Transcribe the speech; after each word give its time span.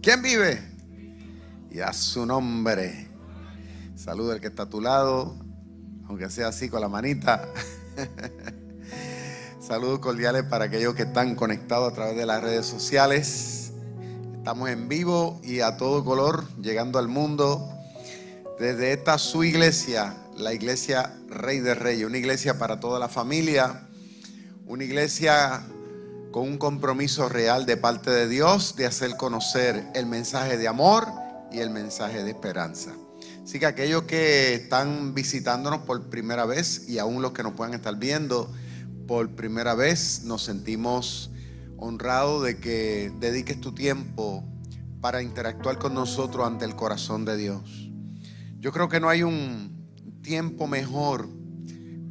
¿Quién 0.00 0.22
vive? 0.22 0.62
Y 1.70 1.80
a 1.80 1.92
su 1.92 2.24
nombre. 2.24 3.08
Saluda 3.96 4.34
al 4.34 4.40
que 4.40 4.46
está 4.46 4.62
a 4.62 4.68
tu 4.68 4.80
lado, 4.80 5.36
aunque 6.06 6.30
sea 6.30 6.48
así 6.48 6.68
con 6.68 6.80
la 6.80 6.88
manita. 6.88 7.48
Saludos 9.60 9.98
cordiales 9.98 10.44
para 10.44 10.66
aquellos 10.66 10.94
que 10.94 11.02
están 11.02 11.34
conectados 11.34 11.92
a 11.92 11.94
través 11.94 12.16
de 12.16 12.26
las 12.26 12.40
redes 12.42 12.64
sociales. 12.64 13.72
Estamos 14.36 14.70
en 14.70 14.88
vivo 14.88 15.40
y 15.42 15.60
a 15.60 15.76
todo 15.76 16.04
color, 16.04 16.44
llegando 16.62 17.00
al 17.00 17.08
mundo 17.08 17.68
desde 18.58 18.92
esta 18.92 19.18
su 19.18 19.42
iglesia, 19.42 20.16
la 20.36 20.54
iglesia 20.54 21.12
Rey 21.28 21.58
de 21.58 21.74
Reyes, 21.74 22.06
una 22.06 22.18
iglesia 22.18 22.56
para 22.56 22.78
toda 22.78 23.00
la 23.00 23.08
familia, 23.08 23.88
una 24.64 24.84
iglesia 24.84 25.62
con 26.30 26.42
un 26.44 26.58
compromiso 26.58 27.28
real 27.28 27.66
de 27.66 27.76
parte 27.76 28.10
de 28.10 28.28
Dios 28.28 28.76
de 28.76 28.86
hacer 28.86 29.16
conocer 29.16 29.86
el 29.94 30.06
mensaje 30.06 30.58
de 30.58 30.68
amor 30.68 31.08
y 31.50 31.58
el 31.58 31.70
mensaje 31.70 32.22
de 32.22 32.30
esperanza. 32.30 32.92
Así 33.42 33.58
que 33.58 33.66
aquellos 33.66 34.02
que 34.02 34.54
están 34.54 35.14
visitándonos 35.14 35.80
por 35.80 36.10
primera 36.10 36.44
vez 36.44 36.88
y 36.88 36.98
aún 36.98 37.22
los 37.22 37.32
que 37.32 37.42
nos 37.42 37.54
puedan 37.54 37.74
estar 37.74 37.96
viendo 37.96 38.52
por 39.06 39.30
primera 39.34 39.74
vez, 39.74 40.22
nos 40.24 40.44
sentimos 40.44 41.30
honrados 41.78 42.44
de 42.44 42.58
que 42.58 43.10
dediques 43.18 43.58
tu 43.60 43.74
tiempo 43.74 44.44
para 45.00 45.22
interactuar 45.22 45.78
con 45.78 45.94
nosotros 45.94 46.46
ante 46.46 46.64
el 46.64 46.76
corazón 46.76 47.24
de 47.24 47.36
Dios. 47.36 47.90
Yo 48.60 48.72
creo 48.72 48.88
que 48.88 49.00
no 49.00 49.08
hay 49.08 49.22
un 49.22 49.88
tiempo 50.22 50.66
mejor 50.66 51.28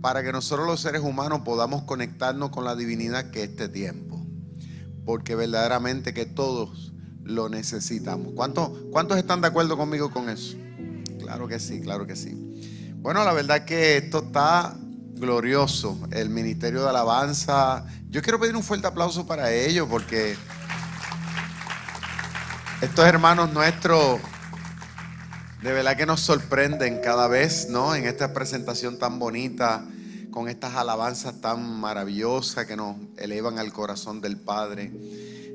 para 0.02 0.24
que 0.24 0.32
nosotros 0.32 0.66
los 0.66 0.80
seres 0.80 1.02
humanos 1.02 1.42
podamos 1.42 1.84
conectarnos 1.84 2.50
con 2.50 2.64
la 2.64 2.76
divinidad 2.76 3.30
que 3.30 3.44
este 3.44 3.68
tiempo. 3.68 4.07
Porque 5.08 5.36
verdaderamente 5.36 6.14
que 6.14 6.26
todos 6.26 6.92
lo 7.24 7.48
necesitamos. 7.48 8.34
¿Cuántos, 8.36 8.72
¿Cuántos 8.92 9.18
están 9.18 9.40
de 9.40 9.48
acuerdo 9.48 9.78
conmigo 9.78 10.12
con 10.12 10.30
eso? 10.30 10.58
Claro 11.18 11.48
que 11.48 11.60
sí, 11.60 11.80
claro 11.80 12.06
que 12.06 12.18
sí. 12.18 12.94
Bueno, 12.98 13.24
la 13.24 13.32
verdad 13.32 13.64
que 13.64 13.96
esto 13.96 14.26
está 14.26 14.76
glorioso. 15.14 15.98
El 16.12 16.30
Ministerio 16.30 16.84
de 16.84 16.90
Alabanza. 16.90 17.86
Yo 18.10 18.22
quiero 18.22 18.38
pedir 18.38 18.58
un 18.58 18.64
fuerte 18.64 18.86
aplauso 18.86 19.26
para 19.26 19.50
ellos 19.54 19.88
porque 19.90 20.36
estos 22.82 23.06
hermanos 23.06 23.54
nuestros 23.54 24.20
de 25.62 25.72
verdad 25.72 25.96
que 25.96 26.06
nos 26.06 26.20
sorprenden 26.20 27.00
cada 27.02 27.30
vez, 27.30 27.70
¿no? 27.70 27.96
En 27.96 28.06
esta 28.06 28.34
presentación 28.34 29.00
tan 29.00 29.20
bonita, 29.20 29.86
con 30.38 30.50
estas 30.50 30.76
alabanzas 30.76 31.42
tan 31.42 31.80
maravillosas 31.80 32.68
que 32.68 32.76
nos 32.76 32.96
elevan 33.18 33.58
al 33.58 33.74
corazón 33.74 34.22
del 34.22 34.38
Padre. 34.38 34.92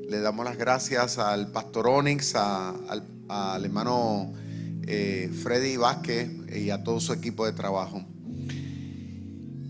Le 0.09 0.19
damos 0.19 0.43
las 0.43 0.57
gracias 0.57 1.19
al 1.19 1.53
pastor 1.53 1.87
Onyx, 1.87 2.35
al, 2.35 3.07
al, 3.29 3.63
hermano 3.63 4.33
eh, 4.85 5.31
Freddy 5.41 5.77
Vázquez 5.77 6.29
y 6.53 6.69
a 6.69 6.83
todo 6.83 6.99
su 6.99 7.13
equipo 7.13 7.45
de 7.45 7.53
trabajo. 7.53 8.03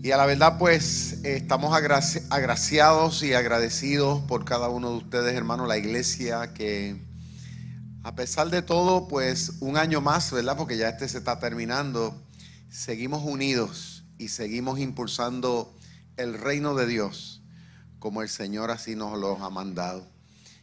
Y 0.02 0.10
a 0.10 0.16
la 0.16 0.26
verdad, 0.26 0.58
pues 0.58 1.20
estamos 1.22 1.76
agraci 1.76 2.18
agraciados 2.30 3.22
y 3.22 3.34
agradecidos 3.34 4.20
por 4.22 4.44
cada 4.44 4.68
uno 4.68 4.90
de 4.90 4.96
ustedes, 4.96 5.36
hermanos, 5.36 5.68
la 5.68 5.78
iglesia 5.78 6.52
que 6.54 7.00
a 8.02 8.16
pesar 8.16 8.50
de 8.50 8.62
todo, 8.62 9.06
pues 9.06 9.58
un 9.60 9.76
año 9.76 10.00
más, 10.00 10.32
¿verdad? 10.32 10.56
Porque 10.56 10.76
ya 10.76 10.88
este 10.88 11.08
se 11.08 11.18
está 11.18 11.38
terminando. 11.38 12.20
Seguimos 12.68 13.22
unidos 13.22 13.93
y 14.24 14.28
seguimos 14.28 14.78
impulsando 14.78 15.70
el 16.16 16.38
reino 16.38 16.74
de 16.74 16.86
Dios 16.86 17.42
como 17.98 18.22
el 18.22 18.30
Señor 18.30 18.70
así 18.70 18.96
nos 18.96 19.18
lo 19.18 19.36
ha 19.44 19.50
mandado. 19.50 20.06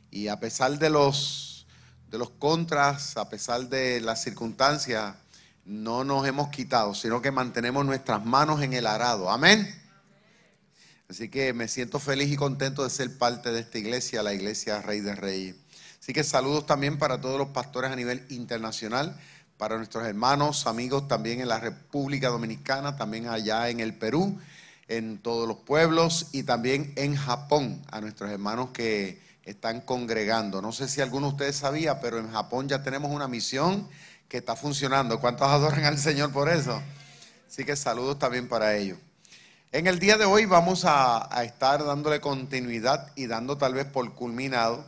Y 0.09 0.29
a 0.29 0.39
pesar 0.39 0.79
de 0.79 0.89
los, 0.89 1.67
de 2.09 2.17
los 2.17 2.31
contras, 2.31 3.17
a 3.17 3.29
pesar 3.29 3.69
de 3.69 4.01
las 4.01 4.23
circunstancias, 4.23 5.16
no 5.63 6.03
nos 6.03 6.27
hemos 6.27 6.49
quitado, 6.49 6.95
sino 6.95 7.22
que 7.22 7.29
mantenemos 7.29 7.85
nuestras 7.85 8.25
manos 8.25 8.63
en 8.63 8.73
el 8.73 8.88
arado. 8.88 9.29
Amén. 9.29 9.79
Así 11.07 11.29
que 11.29 11.53
me 11.53 11.67
siento 11.67 11.99
feliz 11.99 12.31
y 12.31 12.38
contento 12.38 12.83
de 12.83 12.89
ser 12.89 13.16
parte 13.16 13.51
de 13.51 13.59
esta 13.59 13.78
iglesia, 13.78 14.23
la 14.23 14.33
iglesia 14.33 14.81
Rey 14.81 15.01
de 15.01 15.16
Reyes. 15.16 15.55
Así 15.99 16.13
que 16.13 16.23
saludos 16.23 16.66
también 16.66 16.97
para 16.97 17.22
todos 17.22 17.38
los 17.38 17.49
pastores 17.49 17.91
a 17.91 17.95
nivel 17.95 18.25
internacional, 18.29 19.19
para 19.61 19.77
nuestros 19.77 20.07
hermanos, 20.07 20.66
amigos 20.66 21.07
también 21.07 21.39
en 21.39 21.47
la 21.47 21.59
República 21.59 22.29
Dominicana, 22.29 22.97
también 22.97 23.27
allá 23.27 23.69
en 23.69 23.79
el 23.79 23.94
Perú, 23.94 24.39
en 24.88 25.19
todos 25.19 25.47
los 25.47 25.57
pueblos 25.57 26.29
y 26.31 26.41
también 26.41 26.91
en 26.95 27.16
Japón, 27.16 27.79
a 27.91 28.01
nuestros 28.01 28.31
hermanos 28.31 28.69
que 28.73 29.22
están 29.45 29.81
congregando. 29.81 30.63
No 30.63 30.72
sé 30.72 30.88
si 30.88 30.99
alguno 30.99 31.27
de 31.27 31.33
ustedes 31.33 31.57
sabía, 31.57 31.99
pero 31.99 32.17
en 32.17 32.31
Japón 32.31 32.69
ya 32.69 32.81
tenemos 32.81 33.11
una 33.11 33.27
misión 33.27 33.88
que 34.27 34.38
está 34.38 34.55
funcionando. 34.55 35.19
¿Cuántos 35.19 35.47
adoran 35.47 35.85
al 35.85 35.99
Señor 35.99 36.31
por 36.31 36.49
eso? 36.49 36.81
Así 37.47 37.63
que 37.63 37.75
saludos 37.75 38.17
también 38.17 38.47
para 38.47 38.75
ellos. 38.75 38.97
En 39.72 39.85
el 39.85 39.99
día 39.99 40.17
de 40.17 40.25
hoy 40.25 40.47
vamos 40.47 40.85
a, 40.85 41.38
a 41.38 41.43
estar 41.43 41.85
dándole 41.85 42.19
continuidad 42.19 43.11
y 43.16 43.28
dando 43.28 43.59
tal 43.59 43.75
vez 43.75 43.85
por 43.85 44.11
culminado 44.16 44.83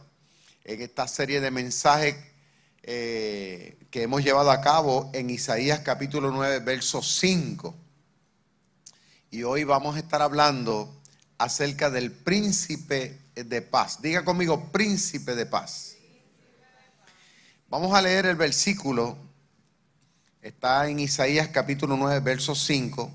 en 0.64 0.82
esta 0.82 1.08
serie 1.08 1.42
de 1.42 1.52
mensajes 1.52 2.33
eh, 2.86 3.78
que 3.92 4.04
hemos 4.04 4.24
llevado 4.24 4.52
a 4.52 4.60
cabo 4.60 5.10
en 5.14 5.30
Isaías 5.30 5.80
capítulo 5.80 6.32
9, 6.32 6.60
verso 6.60 7.02
5. 7.02 7.74
Y 9.32 9.44
hoy 9.44 9.64
vamos 9.64 9.96
a 9.96 10.00
estar 10.00 10.22
hablando 10.22 11.02
acerca 11.38 11.90
del 11.90 12.12
príncipe 12.12 13.18
de 13.36 13.62
paz. 13.62 14.02
Diga 14.02 14.26
conmigo, 14.26 14.72
príncipe 14.72 15.34
de 15.34 15.46
paz. 15.46 15.96
Vamos 17.70 17.94
a 17.94 18.02
leer 18.02 18.26
el 18.26 18.36
versículo. 18.36 19.18
Está 20.42 20.90
en 20.90 21.00
Isaías 21.00 21.48
capítulo 21.48 21.96
9, 21.96 22.20
verso 22.20 22.54
5. 22.54 23.12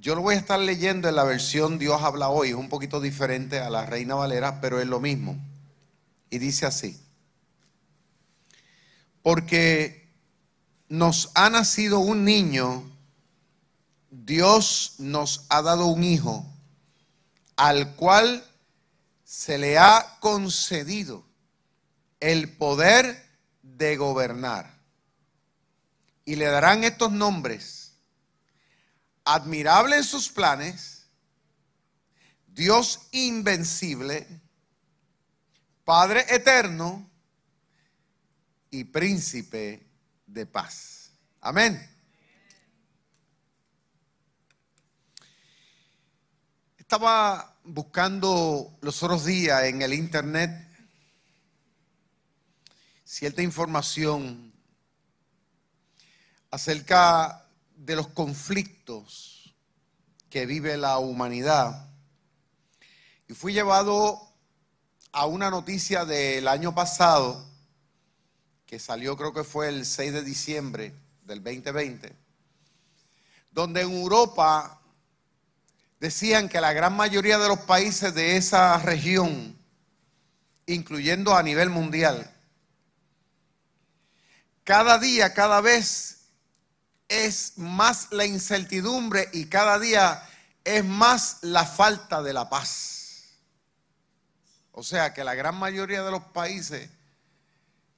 Yo 0.00 0.14
lo 0.14 0.22
voy 0.22 0.36
a 0.36 0.38
estar 0.38 0.60
leyendo 0.60 1.08
en 1.08 1.16
la 1.16 1.24
versión 1.24 1.78
Dios 1.78 2.00
habla 2.02 2.28
hoy. 2.28 2.50
Es 2.50 2.54
un 2.54 2.68
poquito 2.68 3.00
diferente 3.00 3.58
a 3.58 3.68
la 3.68 3.84
Reina 3.84 4.14
Valera, 4.14 4.60
pero 4.60 4.80
es 4.80 4.86
lo 4.86 5.00
mismo. 5.00 5.36
Y 6.30 6.38
dice 6.38 6.66
así, 6.66 7.03
porque 9.24 10.06
nos 10.90 11.30
ha 11.34 11.48
nacido 11.48 11.98
un 11.98 12.26
niño, 12.26 12.84
Dios 14.10 14.96
nos 14.98 15.46
ha 15.48 15.62
dado 15.62 15.86
un 15.86 16.04
hijo, 16.04 16.44
al 17.56 17.96
cual 17.96 18.46
se 19.24 19.56
le 19.56 19.78
ha 19.78 20.18
concedido 20.20 21.24
el 22.20 22.54
poder 22.54 23.26
de 23.62 23.96
gobernar. 23.96 24.78
Y 26.26 26.36
le 26.36 26.44
darán 26.44 26.84
estos 26.84 27.10
nombres. 27.10 27.94
Admirable 29.24 29.96
en 29.96 30.04
sus 30.04 30.28
planes, 30.28 31.06
Dios 32.48 33.00
invencible, 33.10 34.28
Padre 35.82 36.26
eterno 36.28 37.10
y 38.74 38.82
príncipe 38.82 39.86
de 40.26 40.46
paz. 40.46 41.12
Amén. 41.40 41.80
Estaba 46.76 47.56
buscando 47.62 48.76
los 48.80 49.00
otros 49.04 49.26
días 49.26 49.62
en 49.62 49.80
el 49.80 49.94
internet 49.94 50.50
cierta 53.04 53.42
información 53.42 54.52
acerca 56.50 57.46
de 57.76 57.94
los 57.94 58.08
conflictos 58.08 59.54
que 60.28 60.46
vive 60.46 60.76
la 60.76 60.98
humanidad 60.98 61.88
y 63.28 63.34
fui 63.34 63.52
llevado 63.52 64.20
a 65.12 65.26
una 65.26 65.48
noticia 65.48 66.04
del 66.04 66.48
año 66.48 66.74
pasado, 66.74 67.53
que 68.66 68.78
salió 68.78 69.16
creo 69.16 69.32
que 69.32 69.44
fue 69.44 69.68
el 69.68 69.86
6 69.86 70.12
de 70.12 70.22
diciembre 70.22 70.94
del 71.24 71.42
2020, 71.42 72.14
donde 73.50 73.82
en 73.82 73.90
Europa 73.90 74.80
decían 76.00 76.48
que 76.48 76.60
la 76.60 76.72
gran 76.72 76.96
mayoría 76.96 77.38
de 77.38 77.48
los 77.48 77.60
países 77.60 78.14
de 78.14 78.36
esa 78.36 78.78
región, 78.78 79.56
incluyendo 80.66 81.34
a 81.34 81.42
nivel 81.42 81.70
mundial, 81.70 82.30
cada 84.64 84.98
día, 84.98 85.34
cada 85.34 85.60
vez 85.60 86.22
es 87.08 87.58
más 87.58 88.08
la 88.10 88.24
incertidumbre 88.24 89.28
y 89.32 89.46
cada 89.46 89.78
día 89.78 90.26
es 90.64 90.84
más 90.84 91.38
la 91.42 91.66
falta 91.66 92.22
de 92.22 92.32
la 92.32 92.48
paz. 92.48 93.24
O 94.72 94.82
sea 94.82 95.12
que 95.12 95.22
la 95.22 95.34
gran 95.34 95.54
mayoría 95.56 96.02
de 96.02 96.10
los 96.10 96.24
países 96.24 96.88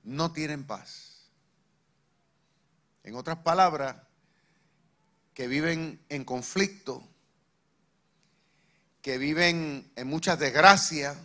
no 0.07 0.33
tienen 0.33 0.65
paz. 0.65 1.29
En 3.03 3.17
otras 3.17 3.39
palabras, 3.39 3.97
que 5.35 5.49
viven 5.49 6.01
en 6.09 6.25
conflicto, 6.25 7.07
que 9.03 9.19
viven 9.19 9.93
en 9.97 10.07
muchas 10.07 10.39
desgracias 10.39 11.17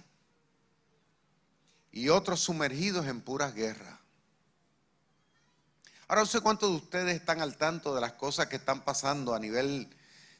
y 1.92 2.10
otros 2.10 2.42
sumergidos 2.42 3.06
en 3.06 3.22
puras 3.22 3.54
guerras. 3.54 4.00
Ahora 6.08 6.24
no 6.24 6.28
sé 6.28 6.42
cuántos 6.42 6.70
de 6.72 6.76
ustedes 6.76 7.16
están 7.16 7.40
al 7.40 7.58
tanto 7.58 7.96
de 7.96 8.02
las 8.02 8.14
cosas 8.14 8.48
que 8.48 8.58
están 8.58 8.84
pasando 8.84 9.34
a 9.34 9.40
nivel 9.40 9.96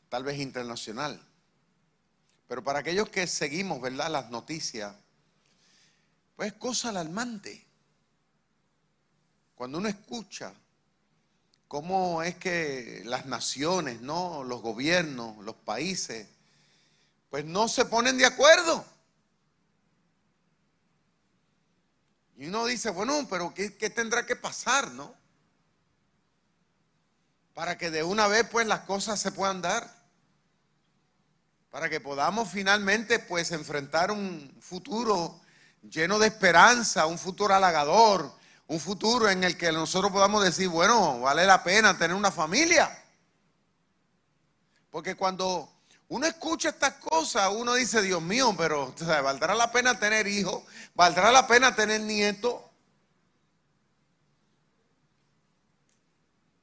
tal 0.10 0.24
vez 0.24 0.40
internacional. 0.40 1.26
Pero 2.48 2.64
para 2.64 2.80
aquellos 2.80 3.10
que 3.10 3.26
seguimos, 3.28 3.80
¿verdad? 3.80 4.10
Las 4.12 4.32
noticias, 4.32 4.94
pues 6.36 6.52
es 6.52 6.58
cosa 6.58 6.90
alarmante. 6.90 7.71
Cuando 9.62 9.78
uno 9.78 9.90
escucha 9.90 10.56
cómo 11.68 12.24
es 12.24 12.34
que 12.38 13.04
las 13.06 13.28
naciones, 13.28 14.02
¿no? 14.02 14.44
Los 14.44 14.60
gobiernos, 14.60 15.38
los 15.46 15.54
países, 15.54 16.28
pues 17.30 17.46
no 17.46 17.68
se 17.68 17.86
ponen 17.86 18.18
de 18.18 18.26
acuerdo. 18.26 18.84
Y 22.38 22.48
uno 22.48 22.66
dice, 22.66 22.90
bueno, 22.90 23.28
pero 23.30 23.54
¿qué, 23.54 23.70
tendrá 23.92 24.26
que 24.26 24.36
pasar, 24.36 24.94
no? 24.94 25.14
Para 27.54 27.78
que 27.78 27.92
de 27.92 28.02
una 28.02 28.26
vez 28.26 28.48
pues 28.50 28.66
las 28.66 28.80
cosas 28.80 29.20
se 29.20 29.32
puedan 29.32 29.62
dar 29.62 29.88
para 31.70 31.88
que 31.88 32.00
podamos 32.00 32.50
finalmente 32.50 33.20
pues 33.20 33.52
enfrentar 33.52 34.10
un 34.10 34.58
futuro 34.60 35.40
lleno 35.84 36.18
de 36.18 36.30
esperanza, 36.30 37.06
un 37.06 37.20
futuro 37.20 37.54
halagador, 37.54 38.41
un 38.72 38.80
futuro 38.80 39.30
en 39.30 39.44
el 39.44 39.58
que 39.58 39.70
nosotros 39.74 40.14
podamos 40.14 40.42
decir, 40.46 40.70
bueno, 40.70 41.20
vale 41.20 41.46
la 41.46 41.62
pena 41.62 41.98
tener 41.98 42.16
una 42.16 42.32
familia. 42.32 42.90
Porque 44.90 45.16
cuando 45.16 45.70
uno 46.08 46.26
escucha 46.26 46.70
estas 46.70 46.94
cosas, 46.94 47.52
uno 47.54 47.74
dice, 47.74 48.02
Dios 48.02 48.22
mío, 48.22 48.56
pero 48.58 48.96
¿valdrá 49.24 49.56
la 49.56 49.74
pena 49.74 50.00
tener 50.00 50.26
hijos? 50.26 50.64
¿Valdrá 50.96 51.34
la 51.34 51.46
pena 51.48 51.76
tener 51.76 52.00
nietos? 52.00 52.62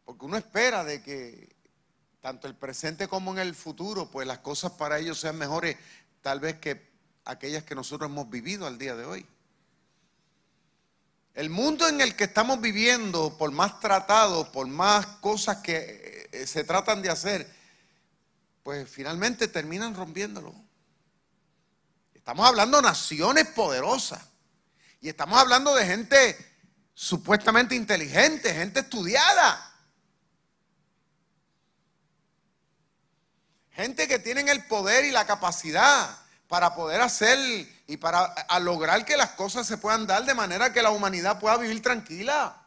Porque 0.07 0.25
uno 0.25 0.39
espera 0.39 0.85
de 0.85 1.03
que 1.03 1.55
tanto 2.23 2.49
el 2.49 2.55
presente 2.55 3.07
como 3.07 3.33
en 3.33 3.39
el 3.41 3.55
futuro, 3.55 4.11
pues 4.11 4.27
las 4.27 4.39
cosas 4.39 4.73
para 4.73 4.99
ellos 4.99 5.21
sean 5.21 5.37
mejores 5.37 5.77
tal 6.23 6.41
vez 6.41 6.59
que 6.59 6.91
aquellas 7.27 7.65
que 7.65 7.75
nosotros 7.75 8.11
hemos 8.11 8.31
vivido 8.31 8.67
al 8.67 8.79
día 8.79 8.97
de 8.97 9.05
hoy. 9.05 9.27
El 11.39 11.51
mundo 11.51 11.87
en 11.87 12.01
el 12.01 12.17
que 12.17 12.25
estamos 12.25 12.61
viviendo, 12.61 13.39
por 13.39 13.53
más 13.53 13.79
tratados, 13.79 14.49
por 14.49 14.67
más 14.67 15.07
cosas 15.21 15.59
que 15.59 16.29
eh, 16.33 16.47
se 16.49 16.65
tratan 16.65 17.01
de 17.01 17.11
hacer, 17.11 17.49
pues 18.65 18.91
finalmente 18.91 19.47
terminan 19.47 19.95
rompiéndolo. 19.95 20.53
Estamos 22.13 22.45
hablando 22.45 22.79
de 22.79 22.89
naciones 22.89 23.47
poderosas 23.51 24.21
y 25.01 25.11
estamos 25.11 25.39
hablando 25.39 25.77
de 25.77 25.87
gente 25.87 26.37
supuestamente 26.93 27.77
inteligente, 27.77 28.53
gente 28.53 28.81
estudiada. 28.81 29.65
Gente 33.71 34.09
que 34.09 34.19
tienen 34.19 34.49
el 34.49 34.67
poder 34.67 35.05
y 35.05 35.13
la 35.13 35.25
capacidad 35.25 36.19
para 36.49 36.75
poder 36.75 37.01
hacer 37.01 37.39
y 37.91 37.97
para 37.97 38.35
lograr 38.61 39.07
que 39.07 39.17
las 39.17 39.31
cosas 39.31 39.67
se 39.67 39.79
puedan 39.79 40.07
dar 40.07 40.23
de 40.27 40.35
manera 40.35 40.75
que 40.75 40.83
la 40.83 40.91
humanidad 40.91 41.41
pueda 41.41 41.57
vivir 41.57 41.81
tranquila. 41.81 42.63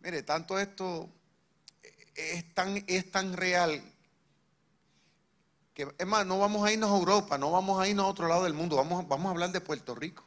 Mire, 0.00 0.22
tanto 0.22 0.58
esto 0.58 1.10
es 2.14 2.54
tan, 2.54 2.84
es 2.86 3.10
tan 3.10 3.32
real 3.32 3.82
que, 5.72 5.88
es 5.96 6.06
más, 6.06 6.26
no 6.26 6.38
vamos 6.38 6.66
a 6.66 6.72
irnos 6.72 6.90
a 6.90 6.98
Europa, 6.98 7.38
no 7.38 7.50
vamos 7.50 7.80
a 7.80 7.88
irnos 7.88 8.04
a 8.04 8.08
otro 8.08 8.28
lado 8.28 8.44
del 8.44 8.52
mundo, 8.52 8.76
vamos, 8.76 9.08
vamos 9.08 9.28
a 9.28 9.30
hablar 9.30 9.50
de 9.50 9.62
Puerto 9.62 9.94
Rico. 9.94 10.26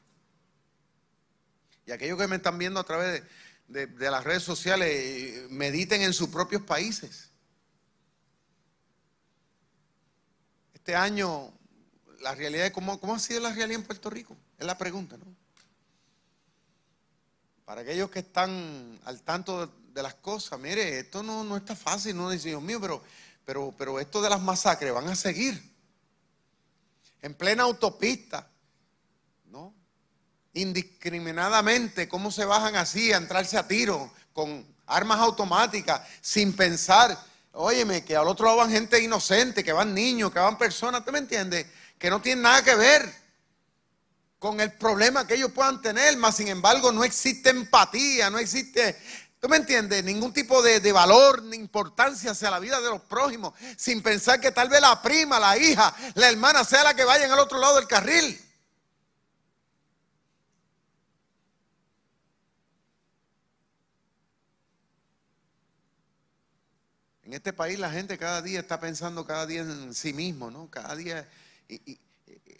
Y 1.85 1.91
aquellos 1.91 2.17
que 2.17 2.27
me 2.27 2.37
están 2.37 2.57
viendo 2.57 2.79
a 2.79 2.83
través 2.83 3.23
de, 3.67 3.85
de, 3.85 4.11
las 4.11 4.23
redes 4.23 4.41
sociales 4.41 4.89
eh, 4.89 5.47
mediten 5.51 6.01
en 6.01 6.13
sus 6.13 6.29
propios 6.29 6.63
países. 6.63 7.30
Este 10.81 10.95
año, 10.95 11.53
la 12.21 12.33
realidad 12.33 12.65
es 12.65 12.71
cómo, 12.71 12.99
cómo 12.99 13.13
ha 13.13 13.19
sido 13.19 13.39
la 13.39 13.53
realidad 13.53 13.81
en 13.81 13.85
Puerto 13.85 14.09
Rico. 14.09 14.35
Es 14.57 14.65
la 14.65 14.79
pregunta, 14.79 15.15
¿no? 15.15 15.25
Para 17.65 17.81
aquellos 17.81 18.09
que 18.09 18.17
están 18.17 18.99
al 19.05 19.21
tanto 19.21 19.67
de, 19.67 20.01
las 20.01 20.15
cosas, 20.15 20.59
mire, 20.59 20.97
esto 20.97 21.21
no, 21.21 21.43
no 21.43 21.55
está 21.55 21.75
fácil, 21.75 22.17
no 22.17 22.31
dice 22.31 22.47
Dios 22.47 22.63
mío, 22.63 22.81
pero, 22.81 23.03
pero, 23.45 23.71
pero 23.77 23.99
esto 23.99 24.23
de 24.23 24.31
las 24.31 24.41
masacres 24.41 24.91
van 24.91 25.07
a 25.07 25.15
seguir. 25.15 25.61
En 27.21 27.35
plena 27.35 27.61
autopista, 27.61 28.49
¿no? 29.51 29.75
indiscriminadamente, 30.53 32.09
cómo 32.09 32.31
se 32.31 32.43
bajan 32.45 32.75
así 32.75 33.13
a 33.13 33.17
entrarse 33.17 33.55
a 33.55 33.67
tiro 33.67 34.11
con 34.33 34.65
armas 34.87 35.19
automáticas 35.19 36.01
sin 36.21 36.55
pensar, 36.55 37.15
óyeme, 37.53 38.03
que 38.03 38.15
al 38.15 38.27
otro 38.27 38.45
lado 38.45 38.57
van 38.57 38.71
gente 38.71 38.99
inocente, 39.01 39.63
que 39.63 39.73
van 39.73 39.93
niños, 39.93 40.31
que 40.31 40.39
van 40.39 40.57
personas, 40.57 41.03
¿tú 41.03 41.11
me 41.11 41.19
entiendes? 41.19 41.65
Que 41.97 42.09
no 42.09 42.21
tienen 42.21 42.43
nada 42.43 42.63
que 42.63 42.75
ver 42.75 43.21
con 44.39 44.59
el 44.59 44.71
problema 44.73 45.27
que 45.27 45.35
ellos 45.35 45.51
puedan 45.51 45.81
tener, 45.81 46.17
más 46.17 46.37
sin 46.37 46.47
embargo 46.47 46.91
no 46.91 47.03
existe 47.03 47.51
empatía, 47.51 48.29
no 48.29 48.39
existe, 48.39 48.99
¿tú 49.39 49.47
me 49.47 49.57
entiendes? 49.57 50.03
Ningún 50.03 50.33
tipo 50.33 50.63
de, 50.63 50.79
de 50.79 50.91
valor 50.91 51.43
ni 51.43 51.57
importancia 51.57 52.31
hacia 52.31 52.49
la 52.49 52.59
vida 52.59 52.81
de 52.81 52.89
los 52.89 53.01
prójimos, 53.01 53.53
sin 53.77 54.01
pensar 54.01 54.39
que 54.41 54.51
tal 54.51 54.67
vez 54.67 54.81
la 54.81 54.99
prima, 55.01 55.39
la 55.39 55.57
hija, 55.57 55.95
la 56.15 56.29
hermana 56.29 56.63
sea 56.63 56.83
la 56.83 56.95
que 56.95 57.03
vaya 57.03 57.31
al 57.31 57.39
otro 57.39 57.59
lado 57.59 57.75
del 57.75 57.87
carril. 57.87 58.50
En 67.31 67.35
este 67.35 67.53
país 67.53 67.79
la 67.79 67.89
gente 67.89 68.17
cada 68.17 68.41
día 68.41 68.59
está 68.59 68.77
pensando 68.77 69.25
cada 69.25 69.45
día 69.45 69.61
en 69.61 69.93
sí 69.93 70.11
mismo, 70.11 70.51
¿no? 70.51 70.69
Cada 70.69 70.97
día 70.97 71.29
y, 71.69 71.97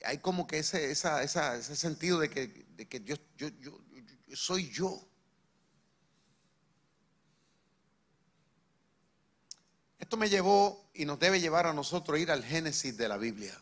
hay 0.05 0.19
como 0.19 0.47
que 0.47 0.59
ese, 0.59 0.95
sentido 0.95 2.19
de 2.19 2.29
que, 2.29 3.03
yo, 3.03 3.17
soy 4.33 4.69
yo. 4.69 5.05
Esto 9.99 10.15
me 10.15 10.29
llevó 10.29 10.89
y 10.93 11.03
nos 11.03 11.19
debe 11.19 11.41
llevar 11.41 11.67
a 11.67 11.73
nosotros 11.73 12.17
ir 12.17 12.31
al 12.31 12.41
Génesis 12.41 12.95
de 12.95 13.09
la 13.09 13.17
Biblia. 13.17 13.61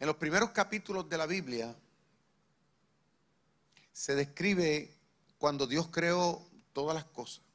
En 0.00 0.06
los 0.06 0.16
primeros 0.16 0.52
capítulos 0.52 1.06
de 1.10 1.18
la 1.18 1.26
Biblia 1.26 1.76
se 3.92 4.14
describe 4.14 4.94
cuando 5.36 5.66
Dios 5.66 5.88
creó 5.88 6.48
todas 6.72 6.94
las 6.94 7.04
cosas. 7.04 7.45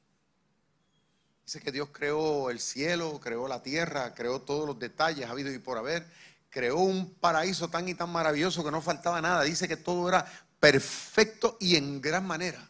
Dice 1.46 1.60
que 1.60 1.72
Dios 1.72 1.90
creó 1.92 2.50
el 2.50 2.60
cielo, 2.60 3.20
creó 3.20 3.48
la 3.48 3.62
tierra, 3.62 4.14
creó 4.14 4.42
todos 4.42 4.68
los 4.68 4.80
detalles 4.80 5.30
habido 5.30 5.52
y 5.52 5.60
por 5.60 5.78
haber. 5.78 6.08
Creó 6.50 6.78
un 6.78 7.14
paraíso 7.16 7.70
tan 7.70 7.88
y 7.88 7.96
tan 7.96 8.12
maravilloso 8.12 8.64
que 8.64 8.72
no 8.72 8.82
faltaba 8.82 9.22
nada. 9.22 9.44
Dice 9.44 9.68
que 9.68 9.78
todo 9.78 10.08
era 10.08 10.26
perfecto 10.60 11.58
y 11.60 11.76
en 11.76 12.02
gran 12.02 12.26
manera. 12.26 12.70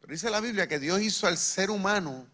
Pero 0.00 0.12
dice 0.12 0.28
la 0.28 0.40
Biblia 0.40 0.68
que 0.68 0.78
Dios 0.78 1.00
hizo 1.00 1.26
al 1.26 1.38
ser 1.38 1.70
humano 1.70 2.26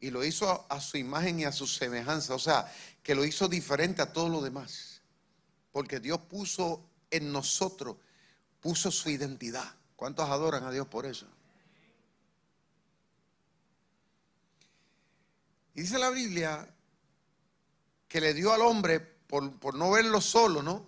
y 0.00 0.10
lo 0.10 0.24
hizo 0.24 0.66
a, 0.68 0.80
su 0.80 0.98
imagen 0.98 1.40
y 1.40 1.44
a 1.44 1.52
su 1.52 1.66
semejanza. 1.66 2.34
O 2.34 2.38
sea, 2.38 2.70
que 3.02 3.14
lo 3.14 3.24
hizo 3.24 3.48
diferente 3.48 4.02
a 4.02 4.12
todo 4.12 4.28
lo 4.28 4.42
demás. 4.42 5.00
Porque 5.70 6.00
Dios 6.00 6.18
puso 6.28 6.84
en 7.10 7.32
nosotros, 7.32 7.96
puso 8.60 8.90
su 8.90 9.08
identidad. 9.08 9.76
¿Cuántos 9.96 10.28
adoran 10.28 10.64
a 10.64 10.70
Dios 10.72 10.88
por 10.88 11.06
eso? 11.06 11.26
Y 15.74 15.82
dice 15.82 15.98
la 15.98 16.10
Biblia 16.10 16.68
que 18.08 18.20
le 18.20 18.34
dio 18.34 18.52
al 18.52 18.60
hombre, 18.60 19.00
por, 19.00 19.74
no 19.74 19.90
verlo 19.90 20.20
solo, 20.20 20.62
¿no? 20.62 20.86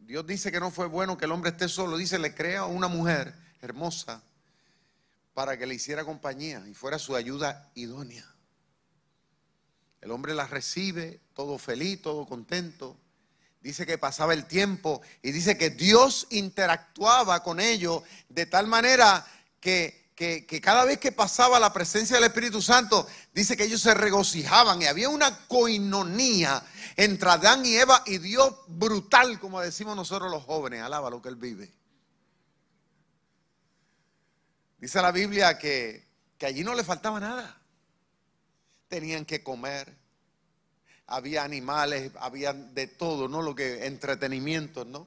Dios 0.00 0.26
dice 0.26 0.50
que 0.50 0.58
no 0.58 0.70
fue 0.70 0.86
bueno 0.86 1.16
que 1.16 1.26
el 1.26 1.32
hombre 1.32 1.50
esté 1.50 1.68
solo. 1.68 1.96
Dice, 1.96 2.18
le 2.18 2.34
crea 2.34 2.64
una 2.64 2.88
mujer 2.88 3.34
hermosa 3.60 4.22
para 5.34 5.56
que 5.56 5.66
le 5.66 5.74
hiciera 5.74 6.04
compañía 6.04 6.64
y 6.66 6.74
fuera 6.74 6.98
su 6.98 7.14
ayuda 7.14 7.70
idónea. 7.74 8.26
El 10.00 10.10
hombre 10.10 10.34
la 10.34 10.46
recibe, 10.46 11.20
todo 11.34 11.58
feliz, 11.58 12.02
todo 12.02 12.26
contento. 12.26 12.98
Dice 13.60 13.86
que 13.86 13.98
pasaba 13.98 14.34
el 14.34 14.46
tiempo 14.46 15.00
y 15.22 15.30
dice 15.30 15.58
que 15.58 15.70
Dios 15.70 16.26
interactuaba 16.30 17.42
con 17.42 17.60
ellos 17.60 18.02
de 18.28 18.46
tal 18.46 18.66
manera 18.66 19.26
que 19.60 20.07
que, 20.18 20.60
cada 20.60 20.84
vez 20.84 20.98
que 20.98 21.12
pasaba 21.12 21.60
la 21.60 21.72
presencia 21.72 22.16
del 22.16 22.24
Espíritu 22.24 22.60
Santo, 22.60 23.06
dice 23.32 23.56
que 23.56 23.62
ellos 23.62 23.80
se 23.80 23.94
regocijaban 23.94 24.82
y 24.82 24.86
había 24.86 25.08
una 25.08 25.46
coinonía 25.46 26.60
entre 26.96 27.30
Adán 27.30 27.64
y 27.64 27.76
Eva 27.76 28.02
y 28.04 28.18
Dios 28.18 28.52
brutal, 28.66 29.38
como 29.38 29.60
decimos 29.60 29.94
nosotros 29.94 30.28
los 30.28 30.42
jóvenes. 30.42 30.82
Alaba 30.82 31.08
lo 31.08 31.22
que 31.22 31.28
Él 31.28 31.36
vive. 31.36 31.72
Dice 34.78 35.00
la 35.00 35.12
Biblia 35.12 35.56
que, 35.56 36.08
que 36.36 36.46
allí 36.46 36.64
no 36.64 36.74
le 36.74 36.82
faltaba 36.82 37.20
nada. 37.20 37.56
Tenían 38.88 39.24
que 39.24 39.44
comer. 39.44 39.96
Había 41.06 41.44
animales, 41.44 42.10
había 42.18 42.52
de 42.52 42.88
todo, 42.88 43.28
¿no? 43.28 43.40
Lo 43.40 43.54
que 43.54 43.86
entretenimiento, 43.86 44.84
¿no? 44.84 45.06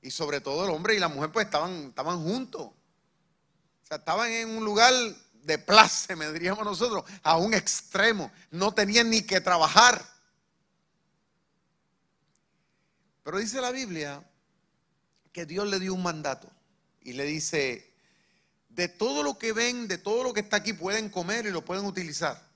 Y 0.00 0.12
sobre 0.12 0.40
todo 0.40 0.64
el 0.64 0.70
hombre 0.70 0.94
y 0.94 1.00
la 1.00 1.08
mujer 1.08 1.32
pues 1.32 1.46
estaban, 1.46 1.88
estaban 1.88 2.22
juntos 2.22 2.77
sea, 3.88 3.96
estaban 3.96 4.30
en 4.30 4.50
un 4.50 4.64
lugar 4.64 4.92
de 5.44 5.64
me 6.16 6.32
diríamos 6.32 6.64
nosotros, 6.64 7.04
a 7.22 7.38
un 7.38 7.54
extremo. 7.54 8.30
No 8.50 8.72
tenían 8.74 9.08
ni 9.10 9.22
que 9.22 9.40
trabajar. 9.40 10.04
Pero 13.22 13.38
dice 13.38 13.60
la 13.60 13.70
Biblia 13.70 14.22
que 15.32 15.46
Dios 15.46 15.66
le 15.68 15.78
dio 15.78 15.94
un 15.94 16.02
mandato 16.02 16.50
y 17.02 17.12
le 17.14 17.24
dice, 17.24 17.94
de 18.68 18.88
todo 18.88 19.22
lo 19.22 19.38
que 19.38 19.52
ven, 19.52 19.88
de 19.88 19.98
todo 19.98 20.22
lo 20.22 20.32
que 20.32 20.40
está 20.40 20.58
aquí, 20.58 20.72
pueden 20.72 21.08
comer 21.08 21.46
y 21.46 21.50
lo 21.50 21.64
pueden 21.64 21.86
utilizar. 21.86 22.46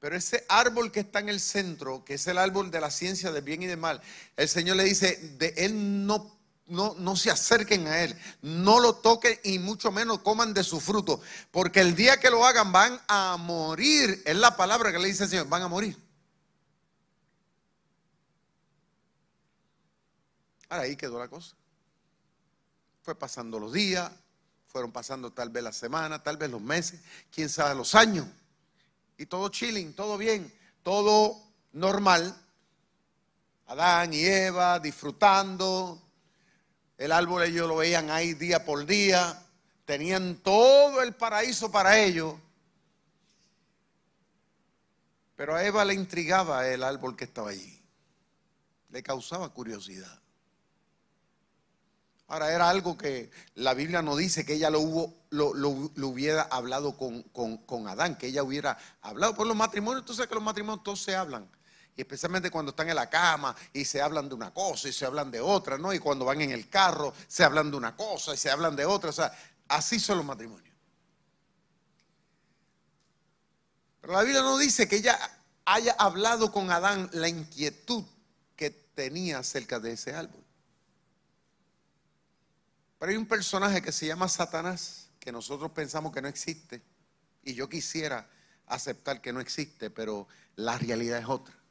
Pero 0.00 0.16
ese 0.16 0.44
árbol 0.48 0.90
que 0.90 1.00
está 1.00 1.20
en 1.20 1.28
el 1.28 1.38
centro, 1.38 2.04
que 2.04 2.14
es 2.14 2.26
el 2.26 2.38
árbol 2.38 2.70
de 2.72 2.80
la 2.80 2.90
ciencia 2.90 3.30
del 3.30 3.44
bien 3.44 3.62
y 3.62 3.66
del 3.66 3.78
mal, 3.78 4.02
el 4.36 4.48
Señor 4.48 4.76
le 4.76 4.84
dice, 4.84 5.16
de 5.38 5.54
él 5.56 6.06
no 6.06 6.41
no, 6.66 7.16
se 7.16 7.30
acerquen 7.30 7.86
a 7.86 8.02
Él, 8.02 8.18
no 8.40 8.80
lo 8.80 8.94
toquen 8.94 9.38
y 9.44 9.58
mucho 9.58 9.90
menos 9.90 10.20
coman 10.20 10.54
de 10.54 10.64
su 10.64 10.80
fruto, 10.80 11.20
porque 11.50 11.80
el 11.80 11.94
día 11.94 12.18
que 12.18 12.30
lo 12.30 12.44
hagan 12.46 12.72
van 12.72 13.00
a 13.08 13.36
morir. 13.38 14.22
Es 14.24 14.36
la 14.36 14.56
palabra 14.56 14.92
que 14.92 14.98
le 14.98 15.08
dice 15.08 15.24
el 15.24 15.30
Señor, 15.30 15.48
van 15.48 15.62
a 15.62 15.68
morir. 15.68 15.96
Ahora 20.68 20.84
ahí 20.84 20.96
quedó 20.96 21.18
la 21.18 21.28
cosa. 21.28 21.54
Fue 23.02 23.14
pasando 23.14 23.58
los 23.58 23.72
días, 23.72 24.10
fueron 24.68 24.90
pasando 24.90 25.30
tal 25.32 25.50
vez 25.50 25.62
las 25.62 25.76
semanas, 25.76 26.22
tal 26.22 26.38
vez 26.38 26.50
los 26.50 26.62
meses, 26.62 27.00
quién 27.30 27.50
sabe 27.50 27.74
los 27.74 27.94
años. 27.94 28.26
Y 29.18 29.26
todo 29.26 29.50
chilling, 29.50 29.92
todo 29.92 30.16
bien, 30.16 30.52
todo 30.82 31.38
normal. 31.72 32.34
Adán 33.66 34.14
y 34.14 34.24
Eva 34.24 34.78
disfrutando, 34.78 36.01
el 37.02 37.10
árbol 37.10 37.42
ellos 37.42 37.66
lo 37.66 37.74
veían 37.78 38.10
ahí 38.10 38.34
día 38.34 38.64
por 38.64 38.86
día. 38.86 39.44
Tenían 39.84 40.36
todo 40.36 41.02
el 41.02 41.12
paraíso 41.14 41.72
para 41.72 41.98
ellos. 41.98 42.36
Pero 45.34 45.56
a 45.56 45.64
Eva 45.64 45.84
le 45.84 45.94
intrigaba 45.94 46.68
el 46.68 46.84
árbol 46.84 47.16
que 47.16 47.24
estaba 47.24 47.50
allí. 47.50 47.82
Le 48.90 49.02
causaba 49.02 49.48
curiosidad. 49.48 50.16
Ahora 52.28 52.54
era 52.54 52.70
algo 52.70 52.96
que 52.96 53.32
la 53.56 53.74
Biblia 53.74 54.00
no 54.00 54.14
dice 54.14 54.46
que 54.46 54.54
ella 54.54 54.70
lo, 54.70 54.78
hubo, 54.78 55.12
lo, 55.30 55.48
hubiera 56.06 56.42
hablado 56.42 56.96
con, 56.96 57.24
con, 57.24 57.88
Adán, 57.88 58.16
que 58.16 58.28
ella 58.28 58.44
hubiera 58.44 58.78
hablado. 59.00 59.34
Por 59.34 59.48
los 59.48 59.56
matrimonios, 59.56 60.04
tú 60.04 60.14
sabes 60.14 60.28
que 60.28 60.36
los 60.36 60.44
matrimonios 60.44 60.84
todos 60.84 61.02
se 61.02 61.16
hablan. 61.16 61.50
Y 61.96 62.00
especialmente 62.00 62.50
cuando 62.50 62.70
están 62.70 62.88
en 62.88 62.96
la 62.96 63.10
cama 63.10 63.54
y 63.72 63.84
se 63.84 64.00
hablan 64.00 64.28
de 64.28 64.34
una 64.34 64.52
cosa 64.52 64.88
y 64.88 64.92
se 64.92 65.04
hablan 65.04 65.30
de 65.30 65.40
otra, 65.40 65.76
¿no? 65.76 65.92
Y 65.92 65.98
cuando 65.98 66.24
van 66.24 66.40
en 66.40 66.50
el 66.50 66.68
carro 66.68 67.12
se 67.26 67.44
hablan 67.44 67.70
de 67.70 67.76
una 67.76 67.94
cosa 67.94 68.34
y 68.34 68.36
se 68.38 68.50
hablan 68.50 68.74
de 68.74 68.86
otra. 68.86 69.10
O 69.10 69.12
sea, 69.12 69.32
así 69.68 70.00
son 70.00 70.18
los 70.18 70.26
matrimonios. 70.26 70.74
Pero 74.00 74.14
la 74.14 74.22
Biblia 74.22 74.42
no 74.42 74.58
dice 74.58 74.88
que 74.88 74.96
ella 74.96 75.18
haya 75.64 75.92
hablado 75.92 76.50
con 76.50 76.70
Adán 76.70 77.08
la 77.12 77.28
inquietud 77.28 78.04
que 78.56 78.70
tenía 78.70 79.38
acerca 79.38 79.78
de 79.78 79.92
ese 79.92 80.14
árbol. 80.14 80.42
Pero 82.98 83.10
hay 83.10 83.16
un 83.16 83.26
personaje 83.26 83.82
que 83.82 83.92
se 83.92 84.06
llama 84.06 84.28
Satanás, 84.28 85.08
que 85.20 85.30
nosotros 85.30 85.70
pensamos 85.72 86.12
que 86.12 86.22
no 86.22 86.28
existe. 86.28 86.82
Y 87.42 87.54
yo 87.54 87.68
quisiera 87.68 88.28
aceptar 88.66 89.20
que 89.20 89.32
no 89.32 89.40
existe, 89.40 89.90
pero 89.90 90.26
la 90.56 90.78
realidad 90.78 91.18
es 91.18 91.26
otra. 91.28 91.61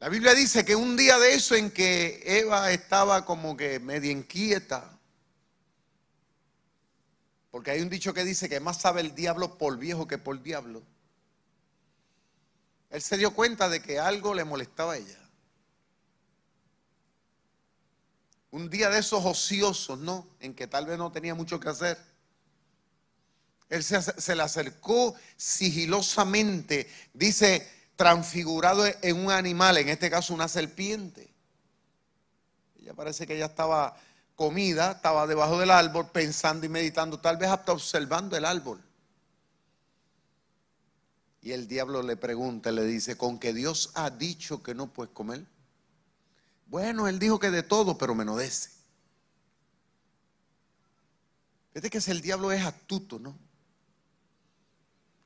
La 0.00 0.08
Biblia 0.08 0.34
dice 0.34 0.64
que 0.64 0.74
un 0.74 0.96
día 0.96 1.18
de 1.18 1.34
eso 1.34 1.54
en 1.54 1.70
que 1.70 2.22
Eva 2.24 2.72
estaba 2.72 3.26
como 3.26 3.54
que 3.54 3.78
media 3.78 4.10
inquieta, 4.10 4.98
porque 7.50 7.72
hay 7.72 7.82
un 7.82 7.90
dicho 7.90 8.14
que 8.14 8.24
dice 8.24 8.48
que 8.48 8.60
más 8.60 8.80
sabe 8.80 9.02
el 9.02 9.14
diablo 9.14 9.58
por 9.58 9.76
viejo 9.76 10.08
que 10.08 10.16
por 10.16 10.42
diablo. 10.42 10.82
Él 12.88 13.02
se 13.02 13.18
dio 13.18 13.34
cuenta 13.34 13.68
de 13.68 13.82
que 13.82 13.98
algo 13.98 14.32
le 14.32 14.44
molestaba 14.44 14.94
a 14.94 14.96
ella. 14.96 15.18
Un 18.52 18.70
día 18.70 18.88
de 18.88 19.00
esos 19.00 19.22
ociosos, 19.22 19.98
¿no? 19.98 20.26
En 20.40 20.54
que 20.54 20.66
tal 20.66 20.86
vez 20.86 20.96
no 20.96 21.12
tenía 21.12 21.34
mucho 21.34 21.60
que 21.60 21.68
hacer. 21.68 21.98
Él 23.68 23.84
se, 23.84 24.00
se 24.00 24.34
le 24.34 24.42
acercó 24.42 25.14
sigilosamente. 25.36 26.90
Dice, 27.12 27.79
transfigurado 28.00 28.86
en 28.86 29.26
un 29.26 29.30
animal, 29.30 29.76
en 29.76 29.90
este 29.90 30.08
caso 30.08 30.32
una 30.32 30.48
serpiente. 30.48 31.30
Ella 32.80 32.94
parece 32.94 33.26
que 33.26 33.36
ella 33.36 33.44
estaba 33.44 33.94
comida, 34.36 34.92
estaba 34.92 35.26
debajo 35.26 35.58
del 35.58 35.70
árbol 35.70 36.08
pensando 36.10 36.64
y 36.64 36.70
meditando, 36.70 37.20
tal 37.20 37.36
vez 37.36 37.50
hasta 37.50 37.72
observando 37.72 38.38
el 38.38 38.46
árbol. 38.46 38.82
Y 41.42 41.52
el 41.52 41.68
diablo 41.68 42.02
le 42.02 42.16
pregunta, 42.16 42.72
le 42.72 42.84
dice, 42.84 43.18
¿con 43.18 43.38
que 43.38 43.52
Dios 43.52 43.90
ha 43.92 44.08
dicho 44.08 44.62
que 44.62 44.74
no 44.74 44.86
puedes 44.86 45.12
comer? 45.12 45.44
Bueno, 46.68 47.06
él 47.06 47.18
dijo 47.18 47.38
que 47.38 47.50
de 47.50 47.62
todo, 47.62 47.98
pero 47.98 48.14
menos 48.14 48.38
de 48.38 48.46
ese. 48.46 48.70
Fíjate 51.74 51.90
que 51.90 52.10
el 52.10 52.22
diablo 52.22 52.50
es 52.50 52.64
astuto, 52.64 53.18
¿no? 53.18 53.36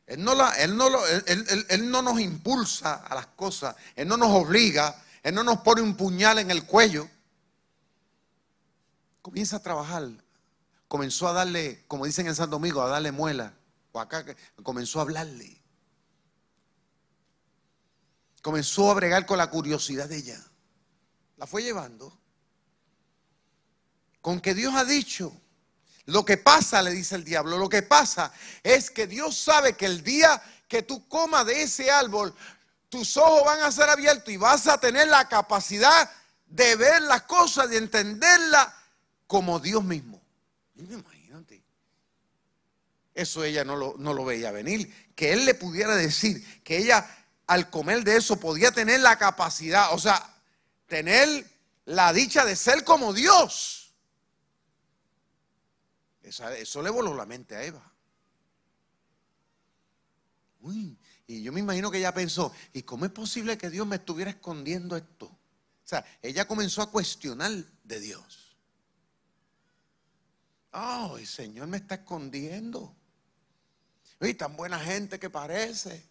Él 0.07 0.23
no, 0.23 0.35
no 0.35 2.03
nos 2.03 2.21
impulsa 2.21 2.95
a 2.95 3.15
las 3.15 3.27
cosas, 3.29 3.75
Él 3.97 4.07
no 4.07 4.17
nos 4.17 4.31
obliga, 4.31 5.03
Él 5.23 5.35
no 5.35 5.43
nos 5.43 5.61
pone 5.61 5.81
un 5.81 5.97
puñal 5.97 6.39
en 6.39 6.51
el 6.51 6.65
cuello. 6.67 7.09
Comienza 9.23 9.57
a 9.57 9.63
trabajar, 9.63 10.09
comenzó 10.89 11.29
a 11.29 11.33
darle, 11.33 11.85
como 11.89 12.05
dicen 12.05 12.27
en 12.27 12.35
Santo 12.35 12.57
Domingo, 12.57 12.83
a 12.83 12.89
darle 12.89 13.13
muela, 13.13 13.55
o 13.93 14.01
acá 14.01 14.25
comenzó 14.63 14.99
a 14.99 15.03
hablarle. 15.03 15.61
Comenzó 18.43 18.91
a 18.91 18.95
bregar 18.95 19.25
con 19.25 19.39
la 19.39 19.49
curiosidad 19.49 20.07
de 20.07 20.19
ella. 20.19 20.39
La 21.39 21.47
fue 21.47 21.63
llevando. 21.63 22.19
Con 24.21 24.41
que 24.41 24.53
Dios 24.53 24.75
ha 24.75 24.85
dicho, 24.85 25.35
lo 26.07 26.25
que 26.25 26.37
pasa, 26.37 26.83
le 26.83 26.91
dice 26.91 27.15
el 27.15 27.25
diablo, 27.25 27.57
lo 27.57 27.69
que 27.69 27.83
pasa 27.83 28.33
es 28.63 28.91
que 28.91 29.07
Dios 29.07 29.37
sabe 29.37 29.75
que 29.75 29.87
el 29.87 30.03
día 30.03 30.43
que 30.69 30.83
tú 30.83 31.09
comas 31.09 31.47
de 31.47 31.63
ese 31.63 31.91
árbol, 31.91 32.35
tus 32.89 33.17
ojos 33.17 33.45
van 33.45 33.63
a 33.63 33.73
ser 33.73 33.89
abiertos 33.89 34.33
y 34.33 34.37
vas 34.37 34.67
a 34.67 34.79
tener 34.79 35.09
la 35.09 35.29
capacidad 35.29 36.11
de 36.47 36.77
ver 36.77 37.03
las 37.03 37.23
cosas, 37.23 37.71
de 37.71 37.79
entenderlas 37.79 38.69
como 39.27 39.59
Dios 39.61 39.83
mismo. 39.83 40.21
Imagínate. 40.77 41.63
Eso 43.15 43.43
ella 43.43 43.65
no 43.65 43.77
lo, 43.77 43.95
no 43.99 44.13
lo 44.13 44.25
veía 44.25 44.51
venir. 44.51 45.13
Que 45.15 45.33
él 45.33 45.45
le 45.47 45.55
pudiera 45.55 45.97
decir 45.97 46.63
que 46.63 46.79
ella 46.79 47.09
al 47.47 47.71
comer 47.71 48.05
de 48.05 48.17
eso 48.17 48.37
podía 48.37 48.73
tener 48.73 49.01
la 49.01 49.17
capacidad, 49.19 49.93
o 49.93 49.99
sea, 49.99 50.35
tener 50.87 51.47
la 51.85 52.13
dicha 52.13 52.45
de 52.45 52.57
ser 52.57 52.85
como 52.85 53.13
Dios. 53.13 53.84
Eso, 56.25 56.83
le 56.83 56.91
voló 56.91 57.15
la 57.15 57.27
mente 57.27 57.55
a 57.55 57.63
Eva. 57.63 57.93
Uy, 60.61 60.99
y 61.27 61.43
yo 61.43 61.53
me 61.53 61.61
imagino 61.61 61.91
que 61.91 61.99
ella 61.99 62.15
pensó, 62.15 62.51
¿y 62.73 62.83
cómo 62.83 63.05
es 63.05 63.11
posible 63.11 63.59
que 63.59 63.69
Dios 63.69 63.87
me 63.87 63.97
estuviera 63.97 64.31
escondiendo 64.31 64.97
esto? 64.97 65.27
O 65.27 65.87
sea, 65.87 66.05
ella 66.23 66.49
comenzó 66.49 66.81
a 66.81 66.91
cuestionar 66.91 67.53
de 67.83 68.01
Dios. 68.01 68.57
Oh, 70.73 71.17
el 71.19 71.27
Señor 71.27 71.69
me 71.69 71.77
está 71.77 71.97
escondiendo. 71.97 72.97
Y 74.21 74.33
tan 74.35 74.57
buena 74.57 74.81
gente 74.81 75.21
que 75.21 75.29
parece. 75.29 76.09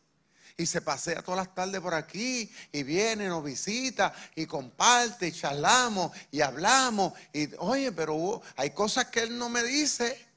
Y 0.58 0.66
se 0.66 0.82
pasea 0.82 1.22
todas 1.22 1.46
las 1.46 1.56
tardes 1.56 1.82
por 1.82 1.94
aquí 1.94 2.52
y 2.72 2.84
viene, 2.84 3.28
nos 3.28 3.44
visita 3.44 4.14
y 4.36 4.46
comparte 4.46 5.28
y 5.28 5.32
charlamos 5.32 6.12
y 6.32 6.42
hablamos. 6.42 7.14
Y 7.34 7.50
oye, 7.58 7.92
pero 7.92 8.42
hay 8.56 8.72
cosas 8.72 9.06
que 9.06 9.22
él 9.22 9.38
no 9.38 9.50
me 9.50 9.64
dice. 9.64 10.28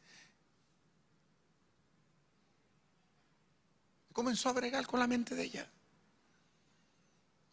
Comenzó 4.13 4.49
a 4.49 4.53
bregar 4.53 4.87
con 4.87 5.01
la 5.01 5.07
mente 5.07 5.35
de 5.35 5.45
ella. 5.45 5.71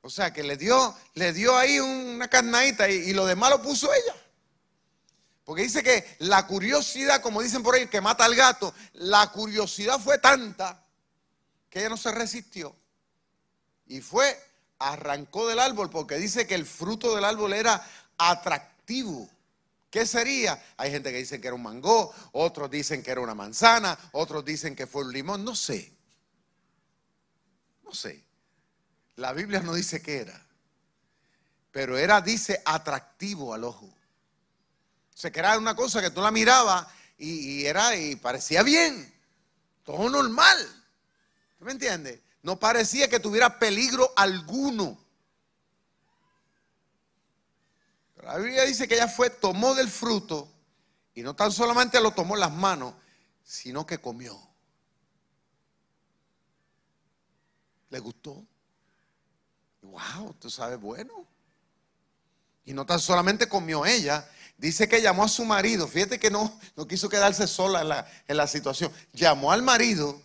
O 0.02 0.10
sea 0.10 0.32
que 0.32 0.44
le 0.44 0.58
dio, 0.58 0.96
le 1.16 1.34
dio 1.34 1.58
ahí 1.58 1.80
una 1.80 2.30
carnadita 2.30 2.90
y, 2.90 2.96
y 2.96 3.14
lo 3.14 3.26
demás 3.26 3.50
lo 3.50 3.62
puso 3.62 3.94
ella. 3.94 4.16
Porque 5.44 5.64
dice 5.64 5.84
que 5.84 6.16
la 6.20 6.48
curiosidad, 6.48 7.22
como 7.22 7.42
dicen 7.42 7.64
por 7.64 7.76
ahí, 7.76 7.88
que 7.88 8.00
mata 8.00 8.24
al 8.24 8.36
gato, 8.36 8.74
la 8.94 9.30
curiosidad 9.32 10.00
fue 10.00 10.18
tanta 10.18 10.83
que 11.74 11.80
ella 11.80 11.90
no 11.90 11.98
se 11.98 12.12
resistió. 12.12 12.76
Y 13.88 14.00
fue, 14.02 14.40
arrancó 14.78 15.48
del 15.48 15.58
árbol 15.58 15.90
porque 15.90 16.18
dice 16.18 16.46
que 16.46 16.54
el 16.54 16.68
fruto 16.68 17.16
del 17.16 17.26
árbol 17.26 17.52
era 17.52 17.84
atractivo. 18.16 19.28
¿Qué 19.90 20.06
sería? 20.06 20.64
Hay 20.78 20.92
gente 20.92 21.12
que 21.12 21.18
dice 21.18 21.42
que 21.42 21.48
era 21.48 21.56
un 21.56 21.64
mango, 21.64 22.14
otros 22.34 22.70
dicen 22.70 23.02
que 23.02 23.10
era 23.10 23.22
una 23.22 23.34
manzana, 23.34 23.98
otros 24.12 24.46
dicen 24.46 24.76
que 24.76 24.86
fue 24.86 25.04
un 25.04 25.12
limón, 25.12 25.44
no 25.44 25.56
sé. 25.56 25.92
No 27.82 27.92
sé. 27.92 28.24
La 29.16 29.34
Biblia 29.34 29.62
no 29.62 29.74
dice 29.74 30.00
qué 30.00 30.18
era. 30.18 30.46
Pero 31.72 31.98
era, 31.98 32.22
dice, 32.22 32.62
atractivo 32.66 33.52
al 33.52 33.64
ojo. 33.64 33.88
O 33.88 35.18
sea, 35.18 35.32
que 35.32 35.40
era 35.40 35.58
una 35.58 35.76
cosa 35.76 36.04
que 36.04 36.12
tú 36.12 36.22
la 36.22 36.30
mirabas 36.30 36.86
y, 37.18 37.62
y 37.62 37.66
era 37.66 37.96
y 37.96 38.16
parecía 38.16 38.62
bien. 38.62 39.12
Todo 39.84 40.08
normal 40.08 40.83
me 41.64 41.72
entiende? 41.72 42.22
No 42.42 42.60
parecía 42.60 43.10
que 43.10 43.20
tuviera 43.20 43.60
peligro 43.60 44.12
alguno. 44.16 45.00
la 48.22 48.38
Biblia 48.38 48.64
dice 48.64 48.88
que 48.88 48.96
ella 48.96 49.08
fue, 49.08 49.30
tomó 49.30 49.76
del 49.76 49.90
fruto 49.90 50.50
y 51.14 51.22
no 51.22 51.36
tan 51.36 51.52
solamente 51.52 52.00
lo 52.00 52.12
tomó 52.12 52.36
en 52.36 52.40
las 52.40 52.52
manos, 52.52 52.94
sino 53.44 53.86
que 53.86 53.98
comió. 53.98 54.40
¿Le 57.90 58.00
gustó? 58.00 58.44
Wow, 59.82 60.34
tú 60.40 60.50
sabes, 60.50 60.80
bueno. 60.80 61.28
Y 62.66 62.74
no 62.74 62.86
tan 62.86 63.00
solamente 63.00 63.48
comió 63.48 63.86
ella, 63.86 64.28
dice 64.58 64.88
que 64.88 65.02
llamó 65.02 65.26
a 65.26 65.28
su 65.28 65.44
marido. 65.44 65.88
Fíjate 65.88 66.18
que 66.18 66.32
no, 66.32 66.60
no 66.76 66.88
quiso 66.88 67.10
quedarse 67.10 67.46
sola 67.46 67.82
en 67.82 67.90
la, 67.90 68.12
en 68.28 68.38
la 68.38 68.48
situación. 68.48 68.92
Llamó 69.12 69.52
al 69.52 69.62
marido 69.62 70.20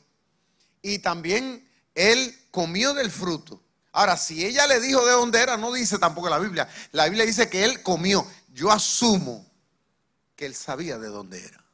y 0.83 0.99
también 1.01 1.69
él 1.95 2.35
comió 2.51 2.95
del 2.95 3.11
fruto. 3.11 3.63
Ahora, 3.93 4.17
si 4.17 4.45
ella 4.45 4.67
le 4.67 4.81
dijo 4.81 5.05
de 5.05 5.13
dónde 5.13 5.41
era, 5.41 5.57
no 5.57 5.73
dice 5.73 5.99
tampoco 5.99 6.29
la 6.29 6.39
Biblia. 6.39 6.69
La 6.93 7.07
Biblia 7.07 7.25
dice 7.25 7.49
que 7.49 7.65
él 7.65 7.83
comió. 7.83 8.27
Yo 8.53 8.71
asumo 8.71 9.45
que 10.37 10.47
él 10.47 10.55
sabía 10.55 10.99
de 10.99 11.09
dónde 11.09 11.45
era. 11.45 11.65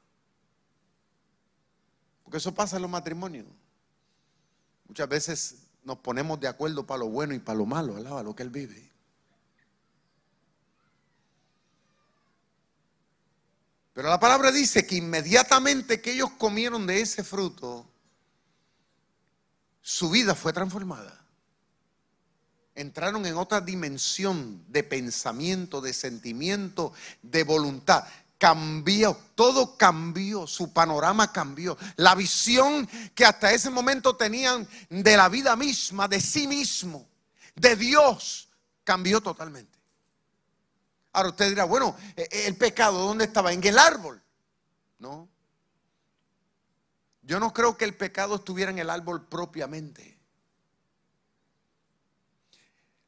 Porque 2.22 2.38
eso 2.38 2.54
pasa 2.54 2.76
en 2.76 2.82
los 2.82 2.90
matrimonios. 2.90 3.46
Muchas 4.88 5.08
veces 5.08 5.56
nos 5.82 5.98
ponemos 5.98 6.40
de 6.40 6.48
acuerdo 6.48 6.86
para 6.86 7.00
lo 7.00 7.08
bueno 7.08 7.34
y 7.34 7.38
para 7.38 7.58
lo 7.58 7.66
malo, 7.66 7.96
alaba 7.96 8.22
lo 8.22 8.34
que 8.34 8.42
él 8.42 8.50
vive. 8.50 8.90
Pero 13.92 14.08
la 14.08 14.18
palabra 14.18 14.50
dice 14.50 14.86
que 14.86 14.96
inmediatamente 14.96 16.00
que 16.00 16.12
ellos 16.12 16.30
comieron 16.32 16.86
de 16.86 17.00
ese 17.00 17.22
fruto, 17.22 17.86
su 19.86 20.08
vida 20.08 20.34
fue 20.34 20.54
transformada. 20.54 21.22
Entraron 22.74 23.26
en 23.26 23.36
otra 23.36 23.60
dimensión 23.60 24.64
de 24.68 24.82
pensamiento, 24.82 25.82
de 25.82 25.92
sentimiento, 25.92 26.94
de 27.20 27.44
voluntad. 27.44 28.02
Cambió, 28.38 29.14
todo 29.34 29.76
cambió, 29.76 30.46
su 30.46 30.72
panorama 30.72 31.30
cambió. 31.30 31.76
La 31.96 32.14
visión 32.14 32.88
que 33.14 33.26
hasta 33.26 33.52
ese 33.52 33.68
momento 33.68 34.16
tenían 34.16 34.66
de 34.88 35.18
la 35.18 35.28
vida 35.28 35.54
misma, 35.54 36.08
de 36.08 36.18
sí 36.18 36.46
mismo, 36.46 37.06
de 37.54 37.76
Dios, 37.76 38.48
cambió 38.84 39.20
totalmente. 39.20 39.78
Ahora 41.12 41.28
usted 41.28 41.50
dirá, 41.50 41.64
bueno, 41.64 41.94
e, 42.16 42.26
e, 42.30 42.46
el 42.46 42.56
pecado, 42.56 43.06
¿dónde 43.06 43.26
estaba? 43.26 43.52
En 43.52 43.62
el 43.62 43.78
árbol. 43.78 44.22
No, 44.98 45.28
yo 47.24 47.40
no 47.40 47.52
creo 47.52 47.76
que 47.76 47.84
el 47.84 47.96
pecado 47.96 48.36
estuviera 48.36 48.70
en 48.70 48.78
el 48.78 48.90
árbol 48.90 49.26
propiamente. 49.26 50.18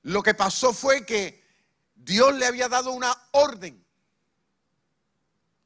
Lo 0.02 0.22
que 0.22 0.34
pasó 0.34 0.72
fue 0.72 1.04
que 1.04 1.44
Dios 1.94 2.34
le 2.34 2.46
había 2.46 2.68
dado 2.68 2.92
una 2.92 3.14
orden. 3.32 3.84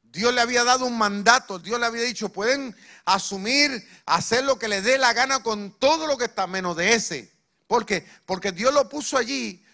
Dios 0.02 0.34
le 0.34 0.40
había 0.40 0.64
dado 0.64 0.86
un 0.86 0.98
mandato. 0.98 1.58
Dios 1.58 1.78
le 1.78 1.86
había 1.86 2.02
dicho, 2.02 2.30
pueden 2.30 2.74
asumir, 3.04 3.86
hacer 4.06 4.44
lo 4.44 4.58
que 4.58 4.66
les 4.66 4.82
dé 4.82 4.98
la 4.98 5.12
gana 5.12 5.42
con 5.42 5.78
todo 5.78 6.06
lo 6.06 6.18
que 6.18 6.24
está 6.24 6.46
menos 6.46 6.76
de 6.76 6.94
ese. 6.94 7.32
¿Por 7.68 7.86
qué? 7.86 8.04
Porque 8.26 8.50
Dios 8.50 8.74
lo 8.74 8.88
puso 8.88 9.16
allí 9.16 9.64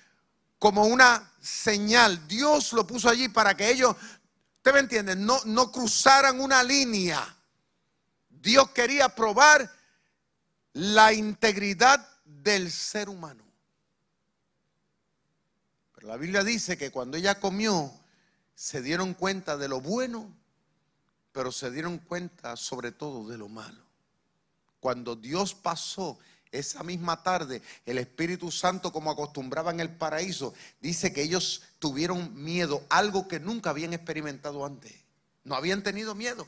como 0.58 0.84
una 0.84 1.32
señal. 1.40 2.28
Dios 2.28 2.74
lo 2.74 2.86
puso 2.86 3.08
allí 3.08 3.28
para 3.28 3.56
que 3.56 3.70
ellos, 3.70 3.96
usted 4.56 4.74
me 4.74 4.80
entiende, 4.80 5.16
no, 5.16 5.40
no 5.46 5.72
cruzaran 5.72 6.40
una 6.40 6.62
línea. 6.62 7.35
Dios 8.46 8.70
quería 8.70 9.08
probar 9.08 9.68
la 10.72 11.12
integridad 11.12 12.08
del 12.24 12.70
ser 12.70 13.08
humano. 13.08 13.42
Pero 15.92 16.06
la 16.06 16.16
Biblia 16.16 16.44
dice 16.44 16.78
que 16.78 16.92
cuando 16.92 17.16
ella 17.16 17.40
comió, 17.40 17.92
se 18.54 18.82
dieron 18.82 19.14
cuenta 19.14 19.56
de 19.56 19.66
lo 19.66 19.80
bueno, 19.80 20.32
pero 21.32 21.50
se 21.50 21.72
dieron 21.72 21.98
cuenta 21.98 22.54
sobre 22.54 22.92
todo 22.92 23.26
de 23.26 23.36
lo 23.36 23.48
malo. 23.48 23.82
Cuando 24.78 25.16
Dios 25.16 25.52
pasó 25.52 26.16
esa 26.52 26.84
misma 26.84 27.24
tarde, 27.24 27.62
el 27.84 27.98
Espíritu 27.98 28.52
Santo, 28.52 28.92
como 28.92 29.10
acostumbraba 29.10 29.72
en 29.72 29.80
el 29.80 29.90
paraíso, 29.90 30.54
dice 30.80 31.12
que 31.12 31.22
ellos 31.22 31.64
tuvieron 31.80 32.44
miedo, 32.44 32.86
algo 32.90 33.26
que 33.26 33.40
nunca 33.40 33.70
habían 33.70 33.92
experimentado 33.92 34.64
antes. 34.64 34.94
No 35.42 35.56
habían 35.56 35.82
tenido 35.82 36.14
miedo. 36.14 36.46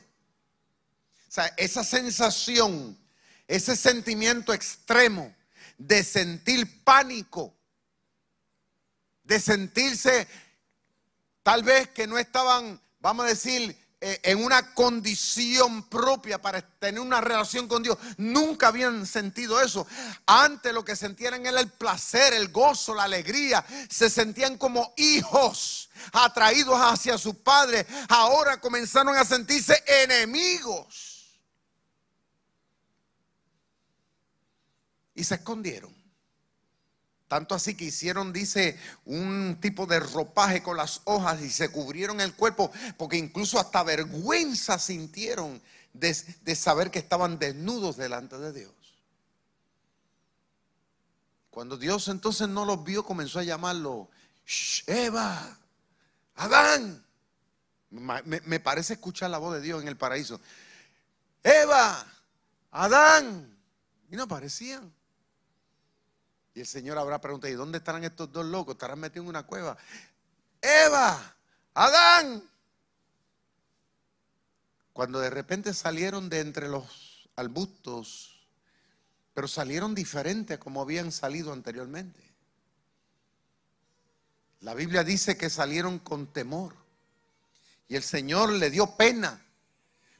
O 1.29 1.31
sea, 1.31 1.53
esa 1.57 1.83
sensación, 1.83 2.97
ese 3.47 3.75
sentimiento 3.75 4.51
extremo 4.51 5.31
de 5.77 6.03
sentir 6.03 6.83
pánico, 6.83 7.55
de 9.21 9.39
sentirse 9.39 10.27
tal 11.43 11.61
vez 11.61 11.87
que 11.89 12.07
no 12.07 12.17
estaban, 12.17 12.81
vamos 12.99 13.25
a 13.25 13.29
decir, 13.29 13.77
eh, 14.01 14.19
en 14.23 14.43
una 14.43 14.73
condición 14.73 15.83
propia 15.87 16.41
para 16.41 16.61
tener 16.61 16.99
una 16.99 17.21
relación 17.21 17.67
con 17.67 17.83
Dios. 17.83 17.99
Nunca 18.17 18.69
habían 18.69 19.05
sentido 19.05 19.61
eso. 19.61 19.85
Antes 20.25 20.73
lo 20.73 20.83
que 20.83 20.95
sentían 20.95 21.45
era 21.45 21.59
el 21.59 21.69
placer, 21.69 22.33
el 22.33 22.47
gozo, 22.47 22.95
la 22.95 23.03
alegría. 23.03 23.63
Se 23.87 24.09
sentían 24.09 24.57
como 24.57 24.95
hijos 24.97 25.91
atraídos 26.11 26.79
hacia 26.79 27.19
su 27.19 27.43
padre. 27.43 27.85
Ahora 28.07 28.59
comenzaron 28.59 29.15
a 29.15 29.25
sentirse 29.25 29.83
enemigos. 29.85 31.08
Y 35.19 35.23
se 35.25 35.35
escondieron. 35.35 35.93
Tanto 37.27 37.53
así 37.53 37.75
que 37.75 37.85
hicieron, 37.85 38.33
dice, 38.33 38.79
un 39.05 39.59
tipo 39.61 39.85
de 39.85 39.99
ropaje 39.99 40.63
con 40.63 40.77
las 40.77 41.01
hojas 41.03 41.41
y 41.41 41.51
se 41.51 41.69
cubrieron 41.69 42.21
el 42.21 42.33
cuerpo, 42.33 42.71
porque 42.97 43.17
incluso 43.17 43.59
hasta 43.59 43.83
vergüenza 43.83 44.79
sintieron 44.79 45.61
de, 45.93 46.55
saber 46.55 46.89
que 46.89 46.97
estaban 46.97 47.37
desnudos 47.37 47.97
delante 47.97 48.39
de 48.39 48.53
Dios. 48.53 48.73
Cuando 51.51 51.77
Dios 51.77 52.07
entonces 52.07 52.47
no 52.47 52.65
los 52.65 52.83
vio, 52.83 53.03
comenzó 53.03 53.39
a 53.39 53.43
llamarlo, 53.43 54.09
Eva, 54.87 55.59
Adán. 56.35 57.05
Me, 57.91 58.41
me 58.41 58.59
parece 58.59 58.93
escuchar 58.93 59.29
la 59.29 59.37
voz 59.37 59.53
de 59.53 59.61
Dios 59.61 59.81
en 59.81 59.87
el 59.87 59.97
paraíso. 59.97 60.39
Eva, 61.43 62.07
Adán. 62.71 63.55
Y 64.09 64.15
no 64.15 64.23
aparecían. 64.23 64.91
Y 66.59 66.63
el 66.63 66.67
Señor 66.67 66.97
habrá 66.97 67.21
preguntado, 67.21 67.53
¿y 67.53 67.55
dónde 67.55 67.77
estarán 67.77 68.03
estos 68.03 68.33
dos 68.33 68.45
locos? 68.45 68.73
¿Estarán 68.73 68.99
metidos 68.99 69.23
en 69.23 69.29
una 69.29 69.43
cueva? 69.43 69.77
Eva, 70.61 71.33
Adán. 71.73 72.43
Cuando 74.91 75.21
de 75.21 75.29
repente 75.29 75.73
salieron 75.73 76.27
de 76.27 76.41
entre 76.41 76.67
los 76.67 77.29
arbustos, 77.37 78.45
pero 79.33 79.47
salieron 79.47 79.95
diferentes 79.95 80.57
como 80.57 80.81
habían 80.81 81.13
salido 81.13 81.53
anteriormente. 81.53 82.19
La 84.59 84.73
Biblia 84.73 85.05
dice 85.05 85.37
que 85.37 85.49
salieron 85.49 85.97
con 85.97 86.27
temor. 86.27 86.75
Y 87.87 87.95
el 87.95 88.03
Señor 88.03 88.51
le 88.51 88.69
dio 88.69 88.97
pena 88.97 89.41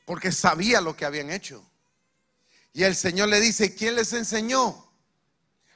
porque 0.06 0.32
sabía 0.32 0.80
lo 0.80 0.96
que 0.96 1.04
habían 1.04 1.32
hecho. 1.32 1.62
Y 2.72 2.84
el 2.84 2.96
Señor 2.96 3.28
le 3.28 3.42
dice, 3.42 3.76
¿quién 3.76 3.96
les 3.98 4.14
enseñó? 4.14 4.89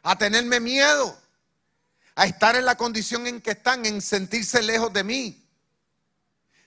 A 0.04 0.18
tenerme 0.18 0.60
miedo, 0.60 1.18
a 2.16 2.26
estar 2.26 2.56
en 2.56 2.66
la 2.66 2.76
condición 2.76 3.26
en 3.26 3.42
que 3.42 3.52
están, 3.52 3.86
en 3.86 4.02
sentirse 4.02 4.62
lejos 4.62 4.94
de 4.94 5.04
mí. 5.04 5.40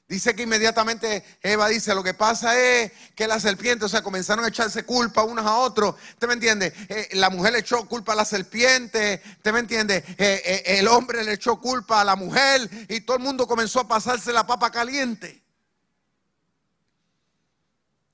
Dice 0.09 0.37
que 0.37 0.44
inmediatamente 0.44 1.25
Eva 1.42 1.68
dice, 1.68 1.92
lo 1.92 2.05
que 2.05 2.14
pasa 2.14 2.57
es 2.59 2.92
que 3.16 3.27
la 3.27 3.40
serpiente, 3.40 3.87
o 3.87 3.88
sea, 3.88 4.03
comenzaron 4.03 4.44
a 4.44 4.49
echarse 4.49 4.85
culpa 4.85 5.25
unos 5.25 5.44
a 5.44 5.57
otros. 5.57 5.96
¿Usted 6.11 6.29
me 6.29 6.35
entiende? 6.35 6.72
Eh, 6.88 7.09
la 7.14 7.29
mujer 7.29 7.53
le 7.53 7.59
echó 7.59 7.87
culpa 7.88 8.12
a 8.12 8.16
la 8.16 8.25
serpiente. 8.25 9.20
¿Usted 9.38 9.53
me 9.53 9.59
entiende? 9.59 9.96
Eh, 10.16 10.42
eh, 10.44 10.62
el 10.79 10.87
hombre 10.87 11.25
le 11.25 11.33
echó 11.33 11.61
culpa 11.61 12.01
a 12.01 12.05
la 12.05 12.14
mujer 12.14 12.70
y 12.88 13.01
todo 13.01 13.16
el 13.16 13.22
mundo 13.25 13.49
comenzó 13.49 13.81
a 13.81 13.88
pasarse 13.88 14.33
la 14.33 14.46
papa 14.46 14.70
caliente. 14.70 15.42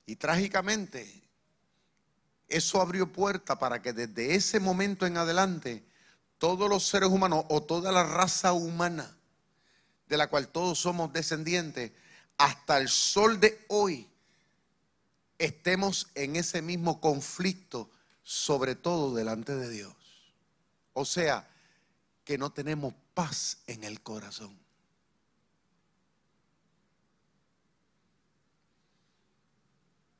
Y 0.07 0.15
trágicamente, 0.15 1.22
eso 2.53 2.79
abrió 2.79 3.11
puerta 3.11 3.57
para 3.57 3.81
que 3.81 3.93
desde 3.93 4.35
ese 4.35 4.59
momento 4.59 5.05
en 5.05 5.17
adelante, 5.17 5.83
todos 6.37 6.69
los 6.69 6.85
seres 6.85 7.09
humanos 7.09 7.45
o 7.49 7.63
toda 7.63 7.91
la 7.91 8.03
raza 8.03 8.53
humana, 8.53 9.17
de 10.07 10.17
la 10.17 10.27
cual 10.27 10.47
todos 10.49 10.79
somos 10.79 11.11
descendientes, 11.11 11.91
hasta 12.37 12.77
el 12.77 12.89
sol 12.89 13.39
de 13.39 13.65
hoy, 13.69 14.07
estemos 15.37 16.07
en 16.15 16.35
ese 16.35 16.61
mismo 16.61 17.01
conflicto, 17.01 17.89
sobre 18.21 18.75
todo 18.75 19.15
delante 19.15 19.55
de 19.55 19.69
Dios. 19.69 19.95
O 20.93 21.05
sea, 21.05 21.47
que 22.23 22.37
no 22.37 22.51
tenemos 22.51 22.93
paz 23.13 23.57
en 23.67 23.83
el 23.83 24.01
corazón. 24.01 24.57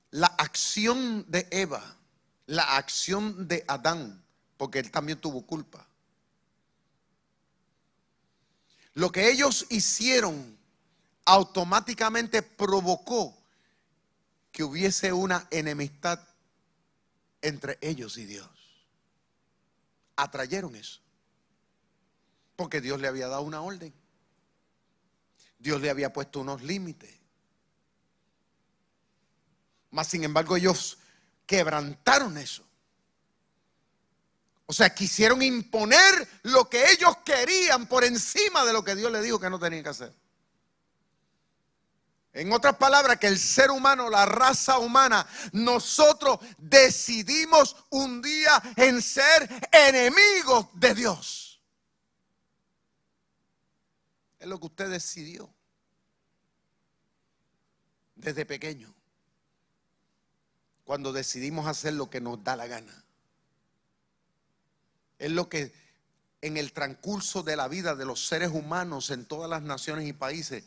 La 0.09 0.27
acción 0.27 1.25
de 1.27 1.47
Eva, 1.51 1.97
la 2.45 2.77
acción 2.77 3.47
de 3.47 3.63
Adán, 3.67 4.23
porque 4.57 4.79
él 4.79 4.91
también 4.91 5.19
tuvo 5.19 5.45
culpa 5.45 5.87
lo 8.93 9.11
que 9.11 9.29
ellos 9.31 9.65
hicieron 9.69 10.57
automáticamente 11.25 12.41
provocó 12.41 13.35
que 14.51 14.63
hubiese 14.63 15.13
una 15.13 15.47
enemistad 15.49 16.19
entre 17.41 17.77
ellos 17.81 18.17
y 18.17 18.25
Dios. 18.25 18.49
Atrayeron 20.15 20.75
eso. 20.75 20.99
Porque 22.55 22.81
Dios 22.81 23.01
le 23.01 23.07
había 23.07 23.27
dado 23.27 23.41
una 23.41 23.61
orden. 23.61 23.93
Dios 25.57 25.81
le 25.81 25.89
había 25.89 26.13
puesto 26.13 26.41
unos 26.41 26.61
límites. 26.61 27.19
Mas 29.89 30.07
sin 30.07 30.23
embargo 30.23 30.55
ellos 30.55 30.99
quebrantaron 31.45 32.37
eso. 32.37 32.63
O 34.65 34.73
sea, 34.73 34.93
quisieron 34.93 35.41
imponer 35.41 36.27
lo 36.43 36.69
que 36.69 36.91
ellos 36.91 37.17
querían 37.25 37.87
por 37.87 38.03
encima 38.03 38.63
de 38.65 38.73
lo 38.73 38.83
que 38.83 38.95
Dios 38.95 39.11
les 39.11 39.23
dijo 39.23 39.39
que 39.39 39.49
no 39.49 39.59
tenían 39.59 39.83
que 39.83 39.89
hacer. 39.89 40.13
En 42.33 42.51
otras 42.51 42.77
palabras, 42.77 43.19
que 43.19 43.27
el 43.27 43.37
ser 43.37 43.69
humano, 43.69 44.09
la 44.09 44.25
raza 44.25 44.79
humana, 44.79 45.27
nosotros 45.51 46.39
decidimos 46.57 47.75
un 47.91 48.23
día 48.23 48.61
en 48.75 49.01
ser 49.03 49.47
enemigos 49.71 50.67
de 50.73 50.95
Dios. 50.95 51.61
Es 54.39 54.47
lo 54.47 54.59
que 54.59 54.65
usted 54.65 54.89
decidió 54.89 55.53
desde 58.15 58.45
pequeño, 58.45 58.93
cuando 60.83 61.13
decidimos 61.13 61.67
hacer 61.67 61.93
lo 61.93 62.09
que 62.09 62.21
nos 62.21 62.43
da 62.43 62.55
la 62.55 62.67
gana. 62.67 63.03
Es 65.19 65.31
lo 65.31 65.49
que 65.49 65.73
en 66.41 66.57
el 66.57 66.73
transcurso 66.73 67.41
de 67.41 67.55
la 67.55 67.67
vida 67.67 67.95
de 67.95 68.05
los 68.05 68.27
seres 68.27 68.49
humanos 68.49 69.09
en 69.09 69.25
todas 69.25 69.49
las 69.49 69.61
naciones 69.61 70.07
y 70.07 70.13
países, 70.13 70.65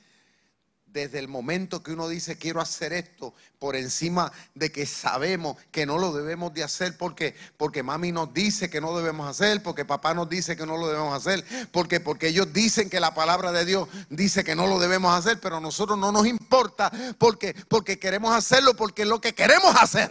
desde 0.96 1.18
el 1.18 1.28
momento 1.28 1.82
que 1.82 1.92
uno 1.92 2.08
dice 2.08 2.38
quiero 2.38 2.58
hacer 2.58 2.94
esto, 2.94 3.34
por 3.58 3.76
encima 3.76 4.32
de 4.54 4.72
que 4.72 4.86
sabemos 4.86 5.58
que 5.70 5.84
no 5.84 5.98
lo 5.98 6.14
debemos 6.14 6.54
de 6.54 6.64
hacer 6.64 6.96
porque, 6.96 7.36
porque 7.58 7.82
mami 7.82 8.12
nos 8.12 8.32
dice 8.32 8.70
que 8.70 8.80
no 8.80 8.96
debemos 8.96 9.28
hacer, 9.28 9.62
porque 9.62 9.84
papá 9.84 10.14
nos 10.14 10.26
dice 10.28 10.56
que 10.56 10.64
no 10.64 10.78
lo 10.78 10.88
debemos 10.88 11.14
hacer, 11.14 11.44
porque, 11.70 12.00
porque 12.00 12.28
ellos 12.28 12.50
dicen 12.50 12.88
que 12.88 12.98
la 12.98 13.12
palabra 13.12 13.52
de 13.52 13.66
Dios 13.66 13.88
dice 14.08 14.42
que 14.42 14.56
no 14.56 14.66
lo 14.66 14.78
debemos 14.78 15.14
hacer, 15.14 15.38
pero 15.38 15.58
a 15.58 15.60
nosotros 15.60 15.98
no 15.98 16.12
nos 16.12 16.26
importa 16.26 16.90
porque, 17.18 17.54
porque 17.68 17.98
queremos 17.98 18.34
hacerlo, 18.34 18.74
porque 18.74 19.02
es 19.02 19.08
lo 19.08 19.20
que 19.20 19.34
queremos 19.34 19.76
hacer. 19.76 20.10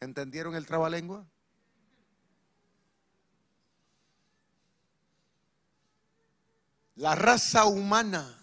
¿Entendieron 0.00 0.54
el 0.54 0.66
trabalengua? 0.66 1.26
La 6.94 7.16
raza 7.16 7.64
humana, 7.64 8.41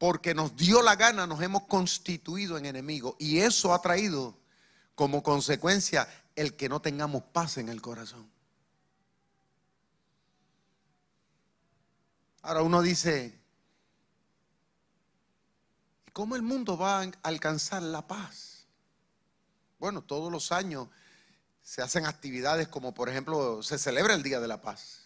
porque 0.00 0.34
nos 0.34 0.56
dio 0.56 0.80
la 0.80 0.96
gana, 0.96 1.26
nos 1.26 1.42
hemos 1.42 1.64
constituido 1.64 2.56
en 2.56 2.64
enemigos. 2.64 3.16
Y 3.18 3.40
eso 3.40 3.74
ha 3.74 3.82
traído 3.82 4.34
como 4.94 5.22
consecuencia 5.22 6.08
el 6.34 6.56
que 6.56 6.70
no 6.70 6.80
tengamos 6.80 7.22
paz 7.22 7.58
en 7.58 7.68
el 7.68 7.82
corazón. 7.82 8.26
Ahora 12.40 12.62
uno 12.62 12.80
dice, 12.80 13.38
¿cómo 16.14 16.34
el 16.34 16.40
mundo 16.40 16.78
va 16.78 17.02
a 17.02 17.10
alcanzar 17.22 17.82
la 17.82 18.08
paz? 18.08 18.64
Bueno, 19.78 20.00
todos 20.00 20.32
los 20.32 20.50
años 20.50 20.88
se 21.62 21.82
hacen 21.82 22.06
actividades 22.06 22.68
como 22.68 22.94
por 22.94 23.10
ejemplo 23.10 23.62
se 23.62 23.76
celebra 23.76 24.14
el 24.14 24.22
Día 24.22 24.40
de 24.40 24.48
la 24.48 24.62
Paz 24.62 25.00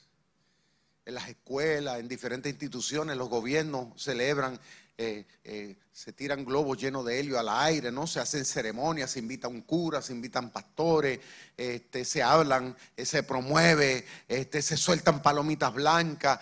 en 1.07 1.15
las 1.15 1.29
escuelas, 1.29 1.99
en 1.99 2.09
diferentes 2.09 2.51
instituciones, 2.51 3.17
los 3.17 3.29
gobiernos 3.29 4.03
celebran, 4.03 4.59
eh, 4.97 5.27
eh, 5.43 5.77
se 5.91 6.13
tiran 6.13 6.45
globos 6.45 6.79
llenos 6.79 7.05
de 7.05 7.19
helio 7.19 7.37
al 7.37 7.49
aire, 7.49 7.91
¿no? 7.91 8.07
Se 8.07 8.21
hacen 8.21 8.45
ceremonias, 8.45 9.11
se 9.11 9.19
invita 9.19 9.49
un 9.49 9.63
cura, 9.63 10.01
se 10.01 10.13
invitan 10.13 10.51
pastores, 10.51 11.19
este, 11.57 12.05
se 12.05 12.23
hablan, 12.23 12.77
eh, 12.97 13.05
se 13.05 13.25
promueve, 13.25 14.07
este, 14.29 14.63
se 14.63 14.77
sueltan 14.77 15.21
palomitas 15.21 15.75
blancas, 15.75 16.39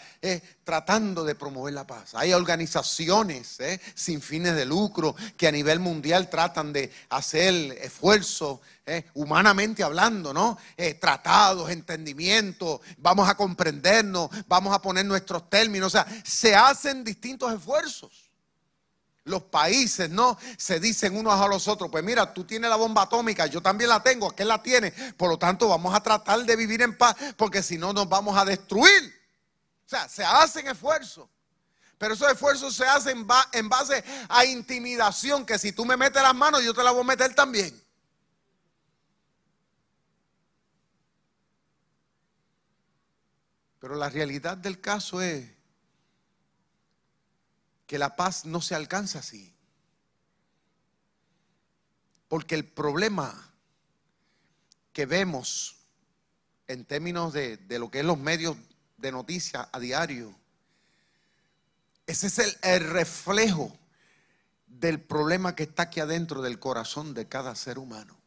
tratando 0.64 1.24
de 1.24 1.34
promover 1.34 1.72
la 1.72 1.86
paz. 1.86 2.14
Hay 2.14 2.34
organizaciones 2.34 3.58
sin 3.94 4.20
fines 4.20 4.54
de 4.54 4.66
lucro 4.66 5.16
que 5.36 5.48
a 5.48 5.52
nivel 5.52 5.80
mundial 5.80 6.28
tratan 6.28 6.74
de 6.74 6.90
hacer 7.08 7.54
esfuerzos 7.80 8.60
humanamente 9.14 9.82
hablando, 9.82 10.32
¿no? 10.34 10.58
Tratados, 11.00 11.70
entendimientos, 11.70 12.80
vamos 12.98 13.28
a 13.28 13.34
comprendernos, 13.34 14.30
vamos 14.46 14.74
a 14.74 14.80
poner 14.80 15.04
nuestros 15.06 15.48
términos, 15.48 15.88
o 15.88 15.90
sea, 15.90 16.06
se 16.24 16.54
hacen 16.54 17.02
distintos 17.04 17.52
esfuerzos. 17.52 18.31
Los 19.24 19.44
países, 19.44 20.10
¿no? 20.10 20.36
Se 20.56 20.80
dicen 20.80 21.16
unos 21.16 21.40
a 21.40 21.46
los 21.46 21.68
otros, 21.68 21.90
pues 21.90 22.02
mira, 22.02 22.34
tú 22.34 22.44
tienes 22.44 22.68
la 22.68 22.76
bomba 22.76 23.02
atómica, 23.02 23.46
yo 23.46 23.60
también 23.60 23.88
la 23.88 24.02
tengo, 24.02 24.30
aquel 24.30 24.48
la 24.48 24.62
tiene, 24.62 24.90
por 25.16 25.30
lo 25.30 25.38
tanto 25.38 25.68
vamos 25.68 25.94
a 25.94 26.02
tratar 26.02 26.44
de 26.44 26.56
vivir 26.56 26.82
en 26.82 26.98
paz, 26.98 27.14
porque 27.36 27.62
si 27.62 27.78
no 27.78 27.92
nos 27.92 28.08
vamos 28.08 28.36
a 28.36 28.44
destruir. 28.44 29.14
O 29.86 29.88
sea, 29.88 30.08
se 30.08 30.24
hacen 30.24 30.66
esfuerzos. 30.66 31.28
Pero 31.98 32.14
esos 32.14 32.32
esfuerzos 32.32 32.74
se 32.74 32.84
hacen 32.84 33.24
en 33.52 33.68
base 33.68 34.04
a 34.28 34.44
intimidación, 34.44 35.46
que 35.46 35.56
si 35.56 35.70
tú 35.70 35.84
me 35.84 35.96
metes 35.96 36.20
las 36.20 36.34
manos, 36.34 36.64
yo 36.64 36.74
te 36.74 36.82
las 36.82 36.92
voy 36.92 37.02
a 37.02 37.06
meter 37.06 37.32
también. 37.32 37.80
Pero 43.78 43.94
la 43.94 44.10
realidad 44.10 44.56
del 44.56 44.80
caso 44.80 45.20
es 45.22 45.48
que 47.92 47.98
la 47.98 48.16
paz 48.16 48.46
no 48.46 48.62
se 48.62 48.74
alcanza 48.74 49.18
así. 49.18 49.54
Porque 52.26 52.54
el 52.54 52.64
problema 52.64 53.52
que 54.94 55.04
vemos 55.04 55.76
en 56.68 56.86
términos 56.86 57.34
de, 57.34 57.58
lo 57.78 57.90
que 57.90 57.98
es 57.98 58.04
los 58.06 58.16
medios 58.16 58.56
de 58.96 59.12
noticias 59.12 59.68
a 59.70 59.78
diario, 59.78 60.34
ese 62.06 62.28
es 62.28 62.38
el, 62.38 62.56
el 62.62 62.88
reflejo 62.88 63.76
del 64.66 64.98
problema 64.98 65.54
que 65.54 65.64
está 65.64 65.82
aquí 65.82 66.00
adentro 66.00 66.40
del 66.40 66.58
corazón 66.58 67.12
de 67.12 67.28
cada 67.28 67.54
ser 67.54 67.78
humano. 67.78 68.18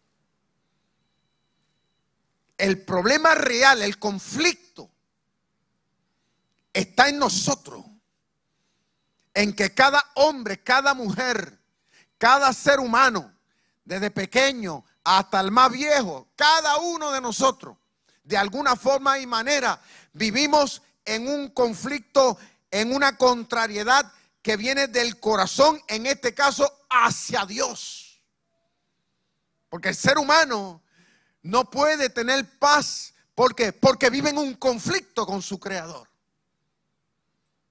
El 2.60 2.84
problema 2.84 3.34
real, 3.34 3.82
el 3.82 3.98
conflicto 3.98 4.92
está 6.72 7.10
en 7.10 7.18
nosotros. 7.18 7.84
En 9.36 9.54
que 9.54 9.72
cada 9.72 10.04
hombre, 10.16 10.64
cada 10.64 10.96
mujer, 10.96 11.60
cada 12.18 12.52
ser 12.54 12.80
humano, 12.80 13.32
desde 13.84 14.10
pequeño 14.10 14.84
hasta 15.04 15.40
el 15.40 15.52
más 15.52 15.72
viejo, 15.72 16.28
cada 16.36 16.78
uno 16.78 17.12
de 17.12 17.22
nosotros, 17.22 17.78
de 18.24 18.36
alguna 18.36 18.76
forma 18.76 19.20
y 19.20 19.28
manera, 19.28 19.80
vivimos 20.14 20.82
en 21.06 21.28
un 21.28 21.50
conflicto, 21.50 22.38
en 22.72 22.92
una 22.94 23.16
contrariedad 23.16 24.12
que 24.42 24.58
viene 24.58 24.88
del 24.88 25.20
corazón, 25.20 25.82
en 25.88 26.08
este 26.08 26.34
caso, 26.34 26.86
hacia 26.90 27.46
Dios. 27.46 28.22
Porque 29.70 29.90
el 29.90 29.96
ser 29.96 30.18
humano 30.18 30.82
no 31.44 31.70
puede 31.70 32.10
tener 32.10 32.58
paz. 32.58 33.14
¿Por 33.36 33.54
qué? 33.54 33.74
Porque 33.74 34.10
vive 34.10 34.32
en 34.32 34.38
un 34.38 34.56
conflicto 34.56 35.26
con 35.26 35.42
su 35.42 35.60
creador. 35.60 36.10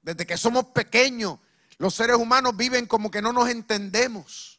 Desde 0.03 0.27
que 0.27 0.37
somos 0.37 0.67
pequeños, 0.67 1.39
los 1.79 1.95
seres 1.95 2.17
humanos 2.17 2.57
viven 2.57 2.87
como 2.87 3.11
que 3.11 3.23
no 3.23 3.33
nos 3.33 3.49
entendemos. 3.49 4.55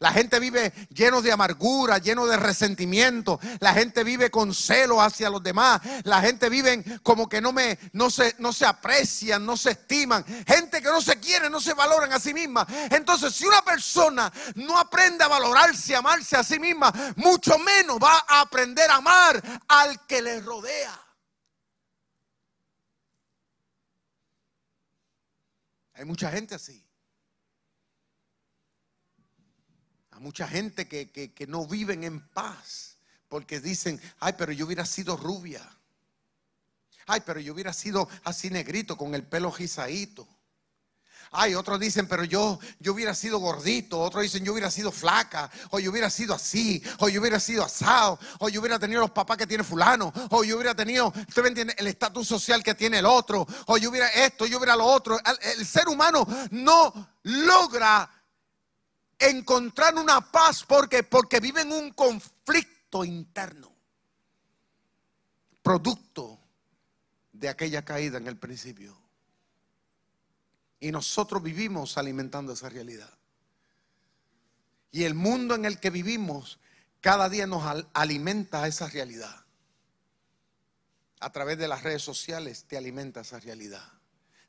La 0.00 0.12
gente 0.12 0.40
vive 0.40 0.72
lleno 0.90 1.22
de 1.22 1.32
amargura, 1.32 1.98
lleno 1.98 2.26
de 2.26 2.36
resentimiento. 2.36 3.38
La 3.60 3.72
gente 3.72 4.02
vive 4.02 4.30
con 4.30 4.52
celo 4.52 5.00
hacia 5.00 5.30
los 5.30 5.42
demás. 5.42 5.80
La 6.02 6.20
gente 6.20 6.48
vive 6.48 6.84
como 7.02 7.28
que 7.28 7.40
no, 7.40 7.52
me, 7.52 7.78
no, 7.92 8.10
se, 8.10 8.34
aprecian, 8.66 9.46
no 9.46 9.56
se 9.56 9.70
estiman. 9.70 10.24
Gente 10.46 10.82
que 10.82 10.88
no 10.88 11.00
se 11.00 11.18
quiere, 11.20 11.48
no 11.48 11.60
se 11.60 11.74
valoran 11.74 12.12
a 12.12 12.18
sí 12.18 12.34
misma. 12.34 12.66
Entonces, 12.90 13.34
si 13.34 13.46
una 13.46 13.62
persona 13.62 14.32
no 14.56 14.78
aprende 14.78 15.24
a 15.24 15.28
valorarse, 15.28 15.94
a 15.94 16.00
amarse 16.00 16.36
a 16.36 16.42
sí 16.42 16.58
misma, 16.58 16.92
mucho 17.16 17.56
menos 17.58 17.98
va 17.98 18.24
a 18.28 18.40
aprender 18.40 18.90
a 18.90 18.96
amar 18.96 19.42
al 19.68 20.06
que 20.06 20.20
le 20.20 20.40
rodea. 20.40 21.03
Hay 25.94 26.04
mucha 26.04 26.30
gente 26.30 26.54
así. 26.54 26.84
a 30.14 30.20
mucha 30.20 30.46
gente 30.46 30.86
que, 30.86 31.10
que, 31.10 31.46
no 31.48 31.66
viven 31.66 32.04
en 32.04 32.20
paz 32.28 32.98
porque 33.28 33.58
dicen, 33.58 34.00
ay, 34.20 34.34
pero 34.38 34.52
yo 34.52 34.64
hubiera 34.64 34.86
sido 34.86 35.16
rubia. 35.16 35.60
Ay, 37.06 37.20
pero 37.26 37.40
yo 37.40 37.52
hubiera 37.52 37.72
sido 37.72 38.08
así 38.22 38.48
negrito 38.48 38.96
con 38.96 39.16
el 39.16 39.24
pelo 39.24 39.50
gizaíto. 39.50 40.26
Ay, 41.36 41.54
otros 41.54 41.80
dicen, 41.80 42.06
pero 42.06 42.24
yo, 42.24 42.58
yo 42.78 42.92
hubiera 42.92 43.14
sido 43.14 43.38
gordito. 43.38 44.00
Otros 44.00 44.22
dicen, 44.22 44.44
yo 44.44 44.52
hubiera 44.52 44.70
sido 44.70 44.92
flaca. 44.92 45.50
O 45.70 45.80
yo 45.80 45.90
hubiera 45.90 46.08
sido 46.08 46.34
así. 46.34 46.82
O 47.00 47.08
yo 47.08 47.20
hubiera 47.20 47.40
sido 47.40 47.64
asado. 47.64 48.18
O 48.38 48.48
yo 48.48 48.60
hubiera 48.60 48.78
tenido 48.78 49.00
los 49.00 49.10
papás 49.10 49.36
que 49.36 49.46
tiene 49.46 49.64
fulano. 49.64 50.12
O 50.30 50.44
yo 50.44 50.56
hubiera 50.56 50.74
tenido, 50.74 51.08
usted 51.08 51.42
me 51.42 51.48
entiende, 51.48 51.74
el 51.76 51.88
estatus 51.88 52.28
social 52.28 52.62
que 52.62 52.74
tiene 52.74 53.00
el 53.00 53.06
otro. 53.06 53.46
O 53.66 53.76
yo 53.76 53.90
hubiera 53.90 54.08
esto, 54.08 54.46
yo 54.46 54.58
hubiera 54.58 54.76
lo 54.76 54.86
otro. 54.86 55.18
el 55.58 55.66
ser 55.66 55.88
humano 55.88 56.26
no 56.52 57.14
logra 57.24 58.08
encontrar 59.18 59.94
una 59.96 60.20
paz 60.20 60.64
porque 60.66 61.02
porque 61.02 61.40
viven 61.40 61.72
un 61.72 61.92
conflicto 61.92 63.04
interno 63.04 63.72
producto 65.62 66.38
de 67.32 67.48
aquella 67.48 67.84
caída 67.84 68.18
en 68.18 68.28
el 68.28 68.36
principio. 68.36 69.03
Y 70.84 70.92
nosotros 70.92 71.42
vivimos 71.42 71.96
alimentando 71.96 72.52
esa 72.52 72.68
realidad. 72.68 73.08
Y 74.92 75.04
el 75.04 75.14
mundo 75.14 75.54
en 75.54 75.64
el 75.64 75.80
que 75.80 75.88
vivimos 75.88 76.58
cada 77.00 77.30
día 77.30 77.46
nos 77.46 77.64
alimenta 77.94 78.68
esa 78.68 78.86
realidad. 78.90 79.46
A 81.20 81.32
través 81.32 81.56
de 81.56 81.68
las 81.68 81.84
redes 81.84 82.02
sociales 82.02 82.64
te 82.64 82.76
alimenta 82.76 83.22
esa 83.22 83.40
realidad. 83.40 83.82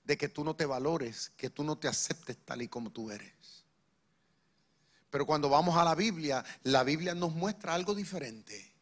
De 0.04 0.17
que 0.17 0.28
tú 0.28 0.43
no 0.43 0.58
te 0.58 0.65
valores, 0.65 1.32
que 1.38 1.50
tú 1.50 1.63
no 1.63 1.78
te 1.78 1.88
aceptes 1.88 2.36
tal 2.43 2.62
y 2.62 2.67
como 2.67 2.91
tú 2.91 3.12
eres. 3.12 3.63
Pero 5.10 5.26
cuando 5.26 5.48
vamos 5.48 5.78
a 5.78 5.86
la 5.86 5.95
Biblia, 5.95 6.43
la 6.63 6.84
Biblia 6.84 7.15
nos 7.15 7.34
muestra 7.34 7.74
algo 7.74 7.95
diferente. 7.95 8.76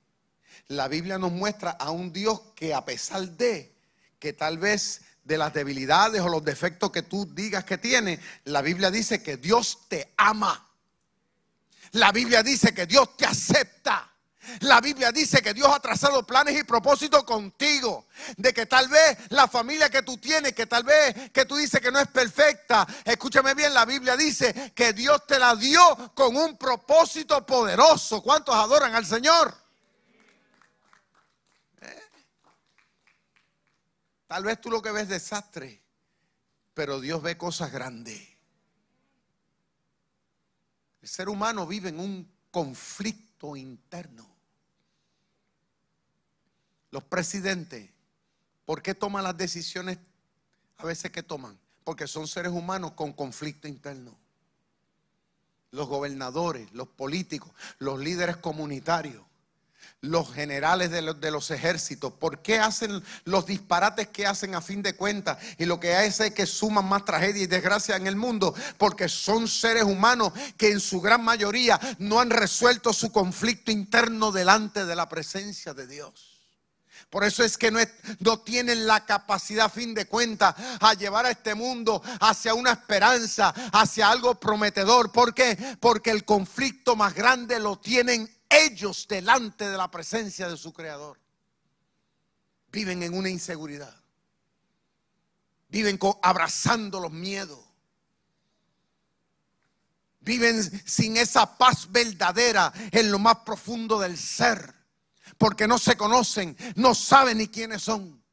La 0.69 0.87
Biblia 0.87 1.19
nos 1.19 1.31
muestra 1.31 1.69
a 1.69 1.91
un 1.91 2.11
Dios 2.11 2.41
que 2.55 2.73
a 2.73 2.83
pesar 2.83 3.29
de 3.29 3.75
que 4.17 4.33
tal 4.33 4.57
vez 4.57 5.01
de 5.23 5.37
las 5.37 5.53
debilidades 5.53 6.21
o 6.21 6.29
los 6.29 6.43
defectos 6.43 6.91
que 6.91 7.03
tú 7.03 7.27
digas 7.33 7.63
que 7.63 7.77
tiene, 7.77 8.19
la 8.45 8.61
Biblia 8.61 8.91
dice 8.91 9.23
que 9.23 9.37
Dios 9.37 9.79
te 9.87 10.13
ama. 10.17 10.69
La 11.91 12.11
Biblia 12.11 12.43
dice 12.43 12.73
que 12.73 12.85
Dios 12.85 13.15
te 13.15 13.25
acepta. 13.25 14.09
La 14.59 14.81
Biblia 14.81 15.11
dice 15.11 15.41
que 15.41 15.53
Dios 15.53 15.69
ha 15.73 15.79
trazado 15.79 16.25
planes 16.25 16.59
y 16.59 16.63
propósitos 16.63 17.23
contigo. 17.23 18.07
De 18.35 18.53
que 18.53 18.65
tal 18.65 18.89
vez 18.89 19.17
la 19.29 19.47
familia 19.47 19.89
que 19.89 20.01
tú 20.01 20.17
tienes, 20.17 20.53
que 20.53 20.65
tal 20.65 20.83
vez 20.83 21.31
que 21.31 21.45
tú 21.45 21.55
dices 21.55 21.79
que 21.79 21.91
no 21.91 21.99
es 21.99 22.07
perfecta. 22.07 22.85
Escúchame 23.05 23.53
bien, 23.53 23.73
la 23.73 23.85
Biblia 23.85 24.17
dice 24.17 24.73
que 24.75 24.91
Dios 24.91 25.25
te 25.25 25.39
la 25.39 25.55
dio 25.55 26.11
con 26.13 26.35
un 26.35 26.57
propósito 26.57 27.45
poderoso. 27.45 28.21
¿Cuántos 28.21 28.55
adoran 28.55 28.93
al 28.95 29.05
Señor? 29.05 29.62
Tal 34.33 34.45
vez 34.45 34.59
tú 34.59 34.71
lo 34.71 34.81
que 34.81 34.91
ves 34.91 35.07
desastre, 35.07 35.79
pero 36.73 36.99
Dios 36.99 37.21
ve 37.21 37.37
cosas 37.37 37.71
grandes. 37.71 38.19
El 41.03 41.07
ser 41.07 41.29
humano 41.29 41.67
vive 41.67 41.89
en 41.89 41.99
un 41.99 42.27
conflicto 42.49 43.55
interno. 43.55 44.27
Los 46.89 47.03
presidentes, 47.03 47.91
¿por 48.65 48.81
qué 48.81 48.95
toman 48.95 49.23
las 49.23 49.37
decisiones 49.37 49.99
a 50.77 50.85
veces 50.85 51.11
que 51.11 51.21
toman? 51.21 51.55
Porque 51.83 52.07
son 52.07 52.27
seres 52.27 52.53
humanos 52.53 52.93
con 52.93 53.13
conflicto 53.13 53.67
interno. 53.67 54.17
Los 55.69 55.87
gobernadores, 55.87 56.73
los 56.73 56.87
políticos, 56.87 57.51
los 57.77 57.99
líderes 57.99 58.37
comunitarios, 58.37 59.23
los 60.01 60.33
generales 60.33 60.91
de 60.91 61.31
los, 61.31 61.51
ejércitos? 61.51 62.13
¿Por 62.13 62.41
qué 62.41 62.59
hacen 62.59 63.03
los 63.25 63.45
disparates 63.45 64.07
que 64.09 64.27
hacen 64.27 64.55
a 64.55 64.61
fin 64.61 64.81
de 64.81 64.95
cuentas? 64.95 65.37
Y 65.57 65.65
lo 65.65 65.79
que 65.79 65.95
hace 65.95 66.27
es 66.27 66.33
que 66.33 66.45
suman 66.45 66.87
más 66.87 67.05
tragedia 67.05 67.43
y 67.43 67.47
desgracia 67.47 67.95
en 67.95 68.07
el 68.07 68.15
mundo, 68.15 68.53
porque 68.77 69.09
son 69.09 69.47
seres 69.47 69.83
humanos 69.83 70.33
que 70.57 70.71
en 70.71 70.79
su 70.79 71.01
gran 71.01 71.23
mayoría 71.23 71.79
no 71.99 72.19
han 72.19 72.29
resuelto 72.29 72.93
su 72.93 73.11
conflicto 73.11 73.71
interno 73.71 74.31
delante 74.31 74.85
de 74.85 74.95
la 74.95 75.09
presencia 75.09 75.73
de 75.73 75.87
Dios. 75.87 76.33
Por 77.13 77.23
eso 77.23 77.43
es 77.43 77.59
que 77.59 77.69
no, 77.69 78.39
tienen 78.39 78.87
la 78.87 79.05
capacidad, 79.05 79.67
a 79.67 79.69
fin 79.69 79.93
de 79.93 80.07
cuentas, 80.07 80.55
a 80.79 80.95
llevar 80.95 81.27
a 81.27 81.29
este 81.29 81.53
mundo 81.53 82.01
hacia 82.19 82.55
una 82.55 82.71
esperanza, 82.71 83.53
hacia 83.71 84.09
algo 84.09 84.39
prometedor. 84.39 85.11
¿Por 85.11 85.35
qué? 85.35 85.77
Porque 85.79 86.09
el 86.09 86.25
conflicto 86.25 86.95
más 86.95 87.13
grande 87.13 87.59
lo 87.59 87.77
tienen 87.77 88.27
ellos 88.55 89.07
delante 89.07 89.69
de 89.69 89.77
la 89.77 89.89
presencia 89.89 90.47
de 90.47 90.57
su 90.57 90.73
Creador. 90.73 91.19
Viven 92.71 93.03
en 93.03 93.15
una 93.15 93.29
inseguridad. 93.29 93.95
Viven 95.69 95.99
abrazando 96.21 96.99
los 96.99 97.11
miedos. 97.11 97.59
Viven 100.19 100.63
sin 100.87 101.17
esa 101.17 101.57
paz 101.57 101.91
verdadera 101.91 102.71
en 102.91 103.11
lo 103.11 103.19
más 103.19 103.39
profundo 103.39 103.99
del 103.99 104.17
ser 104.17 104.83
porque 105.37 105.67
no 105.67 105.77
se 105.77 105.97
conocen, 105.97 106.55
no 106.75 106.95
saben 106.95 107.37
ni 107.37 107.47
quiénes 107.47 107.83
son. 107.83 108.23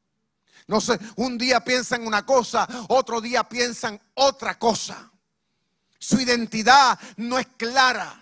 No 0.67 0.79
sé, 0.79 0.97
un 1.17 1.37
día 1.37 1.63
piensan 1.63 2.05
una 2.07 2.25
cosa, 2.25 2.67
otro 2.87 3.19
día 3.19 3.43
piensan 3.43 3.99
otra 4.13 4.57
cosa. 4.57 5.11
Su 5.99 6.19
identidad 6.19 6.97
no 7.17 7.37
es 7.37 7.47
clara. 7.57 8.20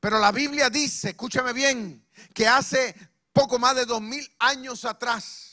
Pero 0.00 0.18
la 0.18 0.32
Biblia 0.32 0.70
dice, 0.70 1.10
escúchame 1.10 1.52
bien, 1.52 2.06
que 2.34 2.48
hace 2.48 2.94
poco 3.32 3.58
más 3.58 3.76
de 3.76 3.84
dos 3.84 4.00
mil 4.00 4.26
años 4.38 4.84
atrás, 4.84 5.49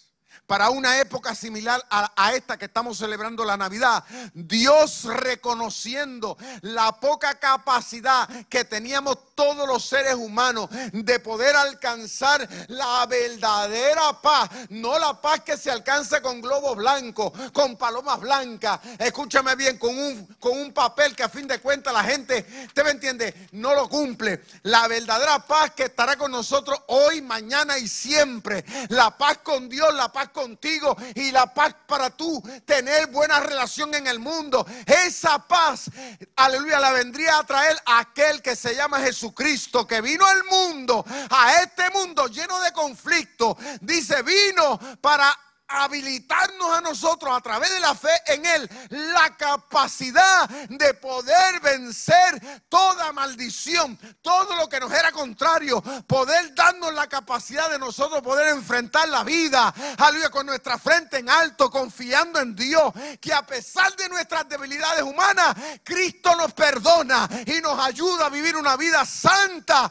para 0.48 0.70
una 0.70 1.00
época 1.00 1.36
similar 1.36 1.86
a, 1.90 2.34
esta 2.34 2.58
que 2.58 2.66
estamos 2.66 2.98
celebrando 2.98 3.44
la 3.44 3.58
Navidad. 3.58 4.04
Dios 4.34 5.04
reconociendo 5.04 6.38
la 6.62 6.94
poca 6.94 7.36
capacidad 7.36 8.28
que 8.48 8.64
teníamos 8.64 9.18
todos 9.36 9.68
los 9.68 9.86
seres 9.86 10.16
humanos 10.16 10.70
de 10.94 11.20
poder 11.20 11.56
alcanzar 11.56 12.48
la 12.70 13.06
verdadera 13.06 14.22
paz. 14.22 14.50
No 14.70 14.98
la 14.98 15.22
paz 15.22 15.42
que 15.42 15.58
se 15.58 15.70
alcanza 15.70 16.22
con 16.22 16.42
globos 16.42 16.78
blancos, 16.78 17.34
con 17.52 17.76
palomas 17.76 18.20
blancas. 18.22 18.80
Escúchame 18.98 19.56
bien, 19.56 19.78
con 19.78 19.98
un, 19.98 20.26
con 20.40 20.58
un 20.58 20.74
papel 20.74 21.14
que 21.16 21.24
a 21.24 21.30
fin 21.30 21.48
de 21.48 21.60
cuentas 21.60 21.94
la 21.94 22.04
gente, 22.04 22.44
¿te 22.74 22.84
me 22.86 22.92
entiende? 22.92 23.50
No 23.52 23.76
lo 23.76 23.90
cumple. 23.90 24.44
La 24.64 24.88
verdadera 24.88 25.46
paz 25.46 25.72
que 25.72 25.84
estará 25.84 26.16
con 26.16 26.32
nosotros 26.32 26.82
hoy, 26.88 27.22
mañana 27.22 27.78
y 27.78 27.88
siempre. 27.88 28.64
La 28.88 29.18
paz 29.18 29.40
con 29.44 29.68
Dios, 29.68 29.94
la 29.94 30.12
paz 30.12 30.30
contigo 30.38 30.96
y 31.16 31.32
la 31.32 31.52
paz 31.52 31.76
para 31.88 32.12
tú 32.12 32.42
tener 32.64 33.08
buena 33.08 33.40
relación 33.40 33.94
en 33.96 34.06
el 34.06 34.20
mundo. 34.20 34.66
Esa 34.86 35.40
paz, 35.48 35.90
aleluya, 36.36 36.80
la 36.80 36.92
vendría 36.92 37.40
a 37.40 37.44
traer 37.44 37.76
aquel 37.88 38.44
que 38.44 38.56
se 38.56 38.76
llama 38.76 39.02
Jesucristo, 39.02 39.88
que 39.88 40.00
vino 40.00 40.26
al 40.28 40.44
mundo, 40.44 41.04
a 41.32 41.56
este 41.64 41.90
mundo 41.90 42.28
lleno 42.28 42.60
de 42.60 42.72
conflicto. 42.72 43.58
Dice, 43.82 44.22
vino 44.22 44.80
para 45.02 45.36
habilitarnos 45.68 46.78
a 46.78 46.82
nosotros 46.82 47.36
a 47.36 47.42
través 47.42 47.70
de 47.70 47.80
la 47.80 47.94
fe 47.94 48.10
en 48.28 48.46
Él 48.46 48.70
la 48.90 49.36
capacidad 49.36 50.48
de 50.70 50.94
poder 50.94 51.60
vencer 51.62 52.64
toda 52.70 53.12
maldición, 53.12 53.98
todo 54.22 54.56
lo 54.56 54.70
que 54.70 54.80
nos 54.80 54.92
era 54.92 55.12
contrario, 55.12 55.82
poder 56.08 56.54
darnos 56.56 56.94
la 56.94 57.08
capacidad 57.08 57.70
de 57.70 57.80
nosotros 57.80 58.22
poder 58.22 58.50
enfrentar 58.50 59.08
la 59.10 59.24
vida, 59.24 59.74
aleluya, 59.98 60.30
con 60.30 60.46
nuestra 60.46 60.78
frente 60.78 61.18
en 61.18 61.30
alto, 61.30 61.70
confiando 61.70 62.40
en 62.40 62.56
Dios, 62.56 62.94
que 63.20 63.34
a 63.34 63.46
pesar 63.46 63.96
de 63.96 64.10
nuestras 64.10 64.48
debilidades 64.48 65.04
humanas, 65.04 65.56
Cristo 65.84 66.36
nos 66.36 66.54
perdona 66.54 67.28
y 67.46 67.62
nos 67.62 67.80
ayuda 67.80 68.28
a 68.28 68.30
vivir 68.30 68.56
una 68.56 68.78
vida 68.78 69.06
santa, 69.06 69.90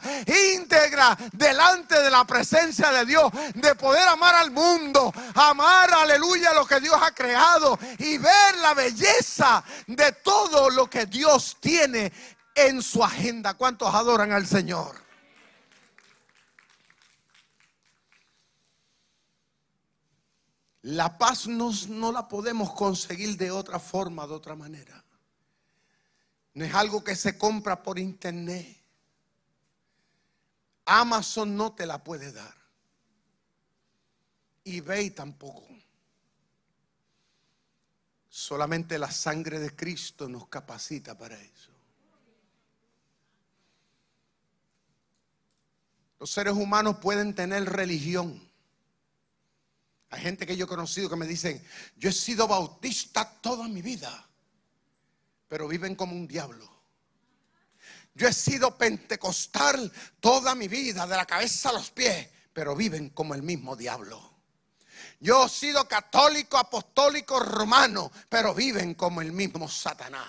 íntegra, 0.55 1.17
delante 1.33 2.01
de 2.01 2.09
la 2.09 2.25
presencia 2.25 2.91
de 2.91 3.05
Dios, 3.05 3.31
de 3.53 3.75
poder 3.75 4.07
amar 4.07 4.35
al 4.35 4.51
mundo, 4.51 5.13
amar 5.35 5.66
aleluya, 6.01 6.53
lo 6.53 6.65
que 6.65 6.79
Dios 6.79 6.95
ha 7.01 7.11
creado 7.11 7.77
y 7.99 8.17
ver 8.17 8.57
la 8.61 8.73
belleza 8.73 9.63
de 9.87 10.11
todo 10.23 10.69
lo 10.69 10.89
que 10.89 11.05
Dios 11.05 11.57
tiene 11.59 12.11
en 12.55 12.81
su 12.81 13.03
agenda. 13.03 13.55
¿Cuántos 13.55 13.93
adoran 13.93 14.31
al 14.31 14.47
Señor? 14.47 15.05
La 20.83 21.17
paz 21.17 21.47
no 21.47 22.11
la 22.11 22.27
podemos 22.27 22.71
conseguir 22.73 23.35
de 23.35 23.51
otra 23.51 23.79
forma, 23.79 24.25
de 24.25 24.33
otra 24.33 24.55
manera. 24.55 25.03
No 26.53 26.63
es 26.63 26.73
algo 26.73 27.03
que 27.03 27.15
se 27.15 27.37
compra 27.37 27.83
por 27.83 27.99
internet. 27.99 28.81
Amazon 30.85 31.55
no 31.57 31.73
te 31.73 31.85
la 31.85 32.03
puede 32.03 32.31
dar 32.31 32.66
y 34.67 35.09
tampoco. 35.11 35.65
Solamente 38.29 38.99
la 38.99 39.09
sangre 39.09 39.59
de 39.59 39.75
Cristo 39.75 40.27
nos 40.27 40.47
capacita 40.47 41.17
para 41.17 41.39
eso. 41.39 41.71
Los 46.19 46.31
seres 46.31 46.53
humanos 46.53 46.97
pueden 46.97 47.33
tener 47.33 47.63
religión. 47.65 48.41
Hay 50.09 50.21
gente 50.21 50.45
que 50.45 50.57
yo 50.57 50.65
he 50.65 50.67
conocido 50.67 51.09
que 51.09 51.15
me 51.15 51.27
dicen, 51.27 51.63
yo 51.95 52.09
he 52.09 52.13
sido 52.13 52.47
bautista 52.47 53.39
toda 53.41 53.67
mi 53.67 53.81
vida, 53.81 54.27
pero 55.47 55.67
viven 55.67 55.95
como 55.95 56.13
un 56.13 56.27
diablo. 56.27 56.69
Yo 58.15 58.27
he 58.27 58.33
sido 58.33 58.77
pentecostal 58.77 59.91
toda 60.19 60.55
mi 60.55 60.67
vida, 60.67 61.05
de 61.05 61.15
la 61.15 61.25
cabeza 61.25 61.69
a 61.69 61.73
los 61.73 61.91
pies, 61.91 62.29
pero 62.51 62.75
viven 62.75 63.09
como 63.09 63.35
el 63.35 63.43
mismo 63.43 63.75
diablo. 63.75 64.36
Yo 65.19 65.45
he 65.45 65.49
sido 65.49 65.87
católico, 65.87 66.57
apostólico, 66.57 67.39
romano, 67.39 68.11
pero 68.29 68.53
viven 68.53 68.93
como 68.93 69.21
el 69.21 69.31
mismo 69.31 69.67
Satanás. 69.67 70.27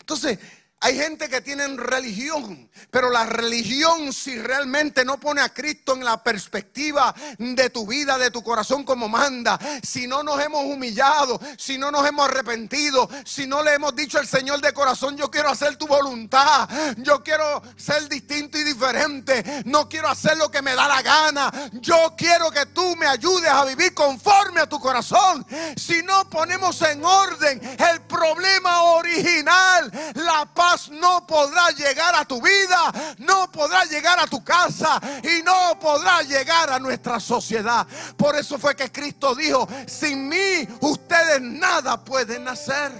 Entonces, 0.00 0.38
hay 0.82 0.96
gente 0.96 1.28
que 1.28 1.40
tiene 1.40 1.64
religión, 1.76 2.68
pero 2.90 3.08
la 3.08 3.24
religión 3.24 4.12
si 4.12 4.36
realmente 4.36 5.04
no 5.04 5.18
pone 5.18 5.40
a 5.40 5.48
Cristo 5.48 5.94
en 5.94 6.04
la 6.04 6.20
perspectiva 6.24 7.14
de 7.38 7.70
tu 7.70 7.86
vida, 7.86 8.18
de 8.18 8.32
tu 8.32 8.42
corazón 8.42 8.82
como 8.82 9.08
manda, 9.08 9.60
si 9.84 10.08
no 10.08 10.24
nos 10.24 10.42
hemos 10.42 10.64
humillado, 10.64 11.40
si 11.56 11.78
no 11.78 11.92
nos 11.92 12.04
hemos 12.04 12.28
arrepentido, 12.28 13.08
si 13.24 13.46
no 13.46 13.62
le 13.62 13.74
hemos 13.74 13.94
dicho 13.94 14.18
al 14.18 14.26
Señor 14.26 14.60
de 14.60 14.72
corazón, 14.72 15.16
yo 15.16 15.30
quiero 15.30 15.50
hacer 15.50 15.76
tu 15.76 15.86
voluntad, 15.86 16.68
yo 16.96 17.22
quiero 17.22 17.62
ser 17.76 18.08
distinto 18.08 18.58
y 18.58 18.64
diferente, 18.64 19.62
no 19.64 19.88
quiero 19.88 20.08
hacer 20.08 20.36
lo 20.36 20.50
que 20.50 20.62
me 20.62 20.74
da 20.74 20.88
la 20.88 21.00
gana, 21.00 21.70
yo 21.74 22.14
quiero 22.16 22.50
que 22.50 22.66
tú 22.66 22.96
me 22.96 23.06
ayudes 23.06 23.50
a 23.50 23.64
vivir 23.64 23.94
conforme 23.94 24.62
a 24.62 24.68
tu 24.68 24.80
corazón. 24.80 25.46
Si 25.76 26.02
no 26.02 26.28
ponemos 26.28 26.82
en 26.82 27.04
orden 27.04 27.60
el 27.78 28.00
problema 28.02 28.82
original, 28.82 29.92
la 30.14 30.52
paz 30.52 30.71
no 30.90 31.26
podrá 31.26 31.70
llegar 31.70 32.14
a 32.14 32.24
tu 32.24 32.40
vida, 32.40 33.14
no 33.18 33.50
podrá 33.50 33.84
llegar 33.84 34.18
a 34.18 34.26
tu 34.26 34.42
casa 34.42 35.00
y 35.22 35.42
no 35.42 35.78
podrá 35.78 36.22
llegar 36.22 36.70
a 36.70 36.78
nuestra 36.78 37.20
sociedad. 37.20 37.86
Por 38.16 38.36
eso 38.36 38.58
fue 38.58 38.74
que 38.74 38.90
Cristo 38.90 39.34
dijo, 39.34 39.68
sin 39.86 40.28
mí 40.28 40.66
ustedes 40.80 41.40
nada 41.40 42.02
pueden 42.04 42.48
hacer. 42.48 42.92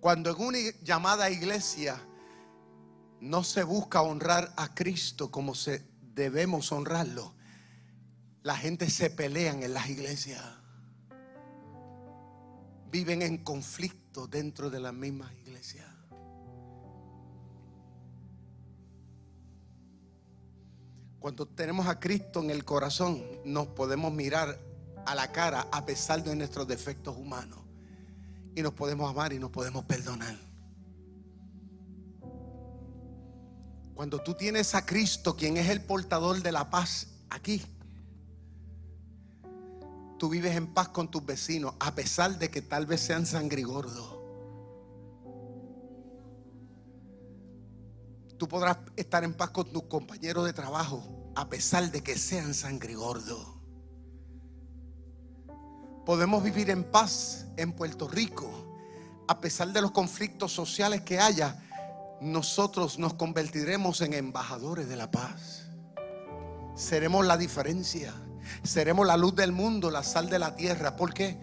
Cuando 0.00 0.30
en 0.30 0.40
una 0.40 0.58
llamada 0.82 1.30
iglesia 1.30 1.98
no 3.20 3.42
se 3.42 3.62
busca 3.62 4.02
honrar 4.02 4.52
a 4.56 4.74
Cristo 4.74 5.30
como 5.30 5.54
se 5.54 5.82
debemos 6.02 6.70
honrarlo, 6.72 7.34
la 8.42 8.56
gente 8.56 8.90
se 8.90 9.08
pelean 9.08 9.62
en 9.62 9.72
las 9.72 9.88
iglesias 9.88 10.42
viven 12.94 13.22
en 13.22 13.38
conflicto 13.38 14.28
dentro 14.28 14.70
de 14.70 14.78
la 14.78 14.92
misma 14.92 15.28
iglesia. 15.42 15.84
Cuando 21.18 21.44
tenemos 21.44 21.88
a 21.88 21.98
Cristo 21.98 22.40
en 22.40 22.50
el 22.50 22.64
corazón, 22.64 23.20
nos 23.44 23.66
podemos 23.66 24.12
mirar 24.12 24.60
a 25.06 25.16
la 25.16 25.32
cara 25.32 25.66
a 25.72 25.84
pesar 25.84 26.22
de 26.22 26.36
nuestros 26.36 26.68
defectos 26.68 27.16
humanos. 27.16 27.58
Y 28.54 28.62
nos 28.62 28.74
podemos 28.74 29.10
amar 29.10 29.32
y 29.32 29.40
nos 29.40 29.50
podemos 29.50 29.84
perdonar. 29.86 30.38
Cuando 33.96 34.20
tú 34.20 34.34
tienes 34.34 34.72
a 34.76 34.86
Cristo, 34.86 35.34
quien 35.34 35.56
es 35.56 35.68
el 35.68 35.82
portador 35.82 36.44
de 36.44 36.52
la 36.52 36.70
paz 36.70 37.08
aquí, 37.28 37.60
tú 40.18 40.28
vives 40.28 40.56
en 40.56 40.72
paz 40.72 40.88
con 40.88 41.10
tus 41.10 41.24
vecinos, 41.24 41.74
a 41.80 41.94
pesar 41.94 42.38
de 42.38 42.50
que 42.50 42.62
tal 42.62 42.86
vez 42.86 43.00
sean 43.00 43.26
sangrigordos. 43.26 44.18
Tú 48.38 48.48
podrás 48.48 48.78
estar 48.96 49.24
en 49.24 49.34
paz 49.34 49.50
con 49.50 49.72
tus 49.72 49.84
compañeros 49.84 50.44
de 50.44 50.52
trabajo, 50.52 51.32
a 51.34 51.48
pesar 51.48 51.90
de 51.90 52.02
que 52.02 52.18
sean 52.18 52.54
sangrigordos. 52.54 53.54
Podemos 56.04 56.42
vivir 56.42 56.68
en 56.68 56.84
paz 56.84 57.46
en 57.56 57.72
Puerto 57.72 58.08
Rico, 58.08 58.50
a 59.26 59.40
pesar 59.40 59.72
de 59.72 59.80
los 59.80 59.92
conflictos 59.92 60.52
sociales 60.52 61.00
que 61.00 61.18
haya. 61.18 61.62
Nosotros 62.20 62.98
nos 62.98 63.14
convertiremos 63.14 64.00
en 64.02 64.12
embajadores 64.12 64.88
de 64.88 64.96
la 64.96 65.10
paz. 65.10 65.62
Seremos 66.74 67.24
la 67.24 67.36
diferencia. 67.36 68.12
Seremos 68.62 69.06
la 69.06 69.16
luz 69.16 69.34
del 69.34 69.52
mundo, 69.52 69.90
la 69.90 70.02
sal 70.02 70.28
de 70.28 70.38
la 70.38 70.56
tierra. 70.56 70.96
¿Por 70.96 71.14
qué? 71.14 71.36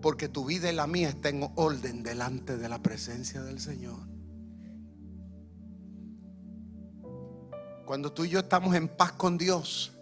Porque 0.00 0.28
tu 0.28 0.44
vida 0.44 0.70
y 0.70 0.74
la 0.74 0.86
mía 0.86 1.08
estén 1.10 1.42
en 1.42 1.52
orden 1.56 2.02
delante 2.02 2.56
de 2.56 2.68
la 2.68 2.82
presencia 2.82 3.42
del 3.42 3.60
Señor. 3.60 3.98
Cuando 7.86 8.12
tú 8.12 8.24
y 8.24 8.28
yo 8.28 8.40
estamos 8.40 8.74
en 8.74 8.86
paz 8.86 9.12
con 9.12 9.38
Dios, 9.38 9.92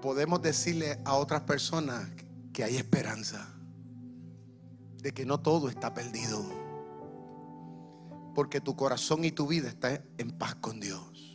podemos 0.00 0.40
decirle 0.40 0.98
a 1.04 1.14
otras 1.14 1.42
personas 1.42 2.08
que 2.52 2.64
hay 2.64 2.76
esperanza, 2.76 3.54
de 5.02 5.12
que 5.12 5.26
no 5.26 5.40
todo 5.40 5.68
está 5.68 5.92
perdido, 5.92 6.42
porque 8.34 8.60
tu 8.60 8.76
corazón 8.76 9.24
y 9.24 9.30
tu 9.30 9.46
vida 9.46 9.68
están 9.68 10.02
en 10.18 10.30
paz 10.32 10.54
con 10.54 10.80
Dios. 10.80 11.29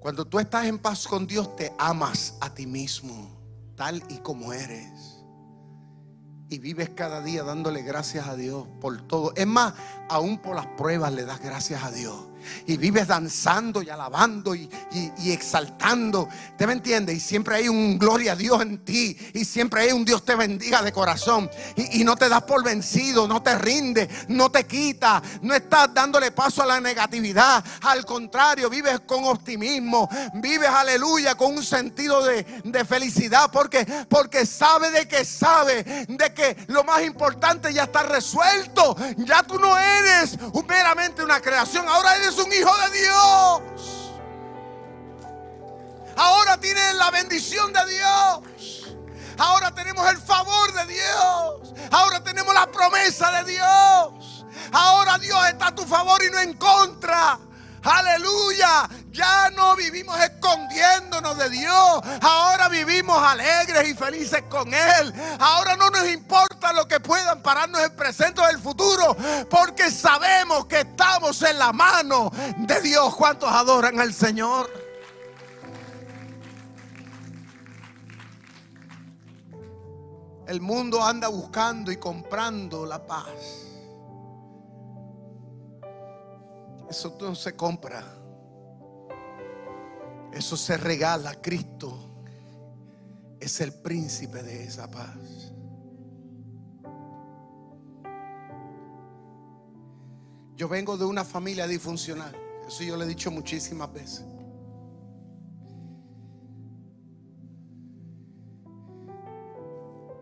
Cuando 0.00 0.24
tú 0.24 0.38
estás 0.38 0.66
en 0.66 0.78
paz 0.78 1.06
con 1.06 1.26
Dios, 1.26 1.56
te 1.56 1.72
amas 1.78 2.36
a 2.40 2.54
ti 2.54 2.66
mismo, 2.66 3.74
tal 3.76 4.02
y 4.08 4.18
como 4.18 4.52
eres. 4.52 5.24
Y 6.48 6.58
vives 6.58 6.90
cada 6.90 7.22
día 7.22 7.42
dándole 7.42 7.82
gracias 7.82 8.28
a 8.28 8.36
Dios 8.36 8.66
por 8.80 9.00
todo. 9.08 9.32
Es 9.34 9.46
más, 9.46 9.74
aún 10.08 10.38
por 10.38 10.54
las 10.54 10.66
pruebas 10.76 11.12
le 11.12 11.24
das 11.24 11.40
gracias 11.40 11.82
a 11.82 11.90
Dios 11.90 12.14
y 12.66 12.76
vives 12.76 13.06
danzando 13.06 13.82
y 13.82 13.90
alabando 13.90 14.54
y, 14.54 14.68
exaltando. 15.26 16.28
¿Te 16.56 16.66
me 16.66 16.72
entiendes? 16.72 17.16
Y 17.16 17.20
siempre 17.20 17.56
hay 17.56 17.68
un 17.68 17.98
gloria 17.98 18.32
a 18.32 18.36
Dios 18.36 18.60
en 18.62 18.84
ti. 18.84 19.16
Y 19.34 19.44
siempre 19.44 19.82
hay 19.82 19.92
un 19.92 20.04
Dios 20.04 20.24
te 20.24 20.34
bendiga 20.34 20.82
de 20.82 20.92
corazón. 20.92 21.50
Y, 21.76 22.00
y 22.00 22.04
no 22.04 22.16
te 22.16 22.28
das 22.28 22.42
por 22.42 22.62
vencido, 22.64 23.26
no 23.28 23.42
te 23.42 23.56
rinde, 23.56 24.08
no 24.28 24.50
te 24.50 24.64
quita. 24.64 25.22
No 25.42 25.54
estás 25.54 25.92
dándole 25.92 26.30
paso 26.32 26.62
a 26.62 26.66
la 26.66 26.80
negatividad. 26.80 27.64
Al 27.82 28.04
contrario, 28.04 28.70
vives 28.70 29.00
con 29.00 29.24
optimismo. 29.24 30.08
Vives, 30.34 30.68
aleluya, 30.68 31.34
con 31.34 31.56
un 31.56 31.64
sentido 31.64 32.24
de, 32.24 32.44
de 32.64 32.84
felicidad. 32.84 33.50
Porque, 33.50 33.86
porque 34.08 34.46
sabe 34.46 34.90
de 34.90 35.08
que 35.08 35.24
sabe 35.24 35.84
de 36.08 36.34
que 36.34 36.56
lo 36.68 36.84
más 36.84 37.02
importante 37.02 37.72
ya 37.72 37.84
está 37.84 38.02
resuelto. 38.02 38.96
Ya 39.18 39.42
tú 39.42 39.58
no 39.58 39.76
eres 39.78 40.38
meramente 40.66 41.22
una 41.22 41.40
creación. 41.40 41.86
Ahora 41.88 42.16
eres 42.16 42.35
un 42.38 42.52
hijo 42.52 42.72
de 42.78 42.98
Dios. 43.00 44.12
Ahora 46.16 46.58
tienes 46.58 46.94
la 46.94 47.10
bendición 47.10 47.72
de 47.72 47.86
Dios. 47.86 48.96
Ahora 49.38 49.74
tenemos 49.74 50.08
el 50.10 50.18
favor 50.18 50.72
de 50.72 50.86
Dios. 50.94 51.74
Ahora 51.90 52.22
tenemos 52.22 52.54
la 52.54 52.70
promesa 52.70 53.30
de 53.42 53.52
Dios. 53.52 54.44
Ahora 54.72 55.18
Dios 55.18 55.38
está 55.48 55.68
a 55.68 55.74
tu 55.74 55.84
favor 55.84 56.22
y 56.24 56.30
no 56.30 56.40
en 56.40 56.54
contra. 56.54 57.38
Aleluya. 57.86 58.88
Ya 59.12 59.48
no 59.50 59.76
vivimos 59.76 60.18
escondiéndonos 60.20 61.38
de 61.38 61.50
Dios. 61.50 62.00
Ahora 62.20 62.68
vivimos 62.68 63.16
alegres 63.22 63.88
y 63.88 63.94
felices 63.94 64.42
con 64.48 64.74
Él. 64.74 65.14
Ahora 65.38 65.76
no 65.76 65.88
nos 65.90 66.08
importa 66.08 66.72
lo 66.72 66.88
que 66.88 66.98
puedan 67.00 67.40
pararnos 67.42 67.80
el 67.80 67.92
presente 67.92 68.40
o 68.40 68.48
el 68.48 68.58
futuro. 68.58 69.16
Porque 69.48 69.90
sabemos 69.90 70.66
que 70.66 70.80
estamos 70.80 71.40
en 71.42 71.58
la 71.58 71.72
mano 71.72 72.30
de 72.56 72.80
Dios. 72.80 73.14
¿Cuántos 73.14 73.50
adoran 73.50 74.00
al 74.00 74.12
Señor? 74.12 74.68
El 80.48 80.60
mundo 80.60 81.02
anda 81.04 81.28
buscando 81.28 81.90
y 81.90 81.96
comprando 81.96 82.86
la 82.86 83.04
paz. 83.04 83.65
Eso 86.88 87.16
no 87.20 87.34
se 87.34 87.56
compra. 87.56 88.04
Eso 90.32 90.56
se 90.56 90.76
regala. 90.76 91.34
Cristo 91.40 92.22
es 93.40 93.60
el 93.60 93.72
príncipe 93.72 94.42
de 94.42 94.64
esa 94.64 94.90
paz. 94.90 95.52
Yo 100.56 100.68
vengo 100.68 100.96
de 100.96 101.04
una 101.04 101.24
familia 101.24 101.66
disfuncional. 101.66 102.34
Eso 102.66 102.82
yo 102.82 102.96
le 102.96 103.04
he 103.04 103.08
dicho 103.08 103.30
muchísimas 103.30 103.92
veces. 103.92 104.24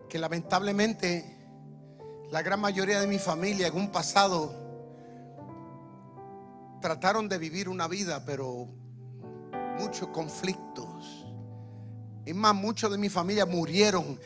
Que 0.09 0.19
lamentablemente 0.19 1.35
la 2.31 2.41
gran 2.41 2.59
mayoría 2.59 2.99
de 2.99 3.07
mi 3.07 3.19
familia 3.19 3.67
en 3.67 3.75
un 3.75 3.91
pasado 3.91 4.64
trataron 6.85 7.27
de 7.27 7.39
vivir 7.39 7.67
una 7.67 7.87
vida, 7.87 8.23
pero 8.25 8.67
muchos 9.79 10.07
conflictos. 10.09 11.25
Y 12.27 12.33
más, 12.35 12.53
muchos 12.53 12.91
de 12.91 12.99
mi 12.99 13.09
familia 13.09 13.47
murieron 13.47 14.19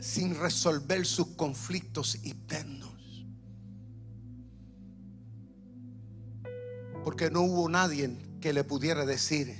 sin 0.00 0.34
resolver 0.34 1.06
sus 1.06 1.28
conflictos 1.36 2.16
internos. 2.24 3.24
Porque 7.04 7.30
no 7.30 7.42
hubo 7.42 7.68
nadie 7.68 8.18
que 8.40 8.52
le 8.52 8.64
pudiera 8.64 9.06
decir 9.06 9.56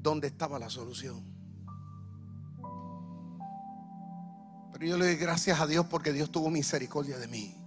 dónde 0.00 0.28
estaba 0.28 0.60
la 0.60 0.70
solución. 0.70 1.24
Pero 4.72 4.86
yo 4.86 4.96
le 4.96 5.06
doy 5.06 5.16
gracias 5.16 5.60
a 5.60 5.66
Dios 5.66 5.86
porque 5.86 6.12
Dios 6.12 6.30
tuvo 6.30 6.50
misericordia 6.50 7.18
de 7.18 7.26
mí. 7.26 7.57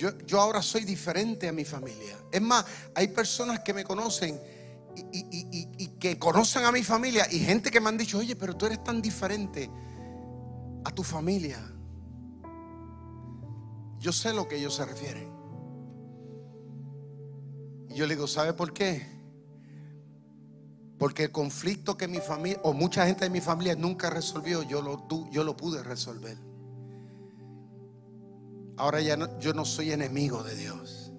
Yo, 0.00 0.40
ahora 0.40 0.62
soy 0.62 0.84
diferente 0.84 1.46
a 1.46 1.52
mi 1.52 1.66
familia. 1.66 2.16
Es 2.32 2.40
más, 2.40 2.64
hay 2.94 3.08
personas 3.08 3.60
que 3.60 3.74
me 3.74 3.84
conocen 3.84 4.40
y, 5.12 5.88
que 6.00 6.18
conocen 6.18 6.64
a 6.64 6.72
mi 6.72 6.82
familia 6.82 7.26
y 7.30 7.40
gente 7.40 7.70
que 7.70 7.80
me 7.80 7.90
han 7.90 7.98
dicho, 7.98 8.16
oye, 8.16 8.34
pero 8.34 8.56
tú 8.56 8.64
eres 8.64 8.82
tan 8.82 9.02
diferente 9.02 9.70
a 10.84 10.90
tu 10.90 11.02
familia. 11.02 11.58
Yo 13.98 14.10
sé 14.10 14.32
lo 14.32 14.48
que 14.48 14.56
ellos 14.56 14.74
se 14.74 14.86
refieren. 14.86 15.30
Y 17.90 17.94
yo 17.96 18.06
le 18.06 18.14
digo, 18.14 18.26
¿sabe 18.26 18.54
por 18.54 18.72
qué? 18.72 19.06
Porque 20.98 21.24
el 21.24 21.30
conflicto 21.30 21.98
que 21.98 22.08
mi 22.08 22.20
familia, 22.20 22.58
o 22.62 22.72
mucha 22.72 23.06
gente 23.06 23.24
de 23.24 23.30
mi 23.30 23.42
familia 23.42 23.74
nunca 23.74 24.08
resolvió, 24.08 24.62
yo 24.62 24.80
lo, 24.80 25.06
yo 25.30 25.44
lo 25.44 25.58
pude 25.58 25.82
resolver. 25.82 26.49
Ahora 28.80 29.02
ya 29.02 29.14
no, 29.14 29.38
yo 29.38 29.52
no 29.52 29.66
soy 29.66 29.92
enemigo 29.92 30.42
de 30.42 30.56
Dios. 30.56 31.12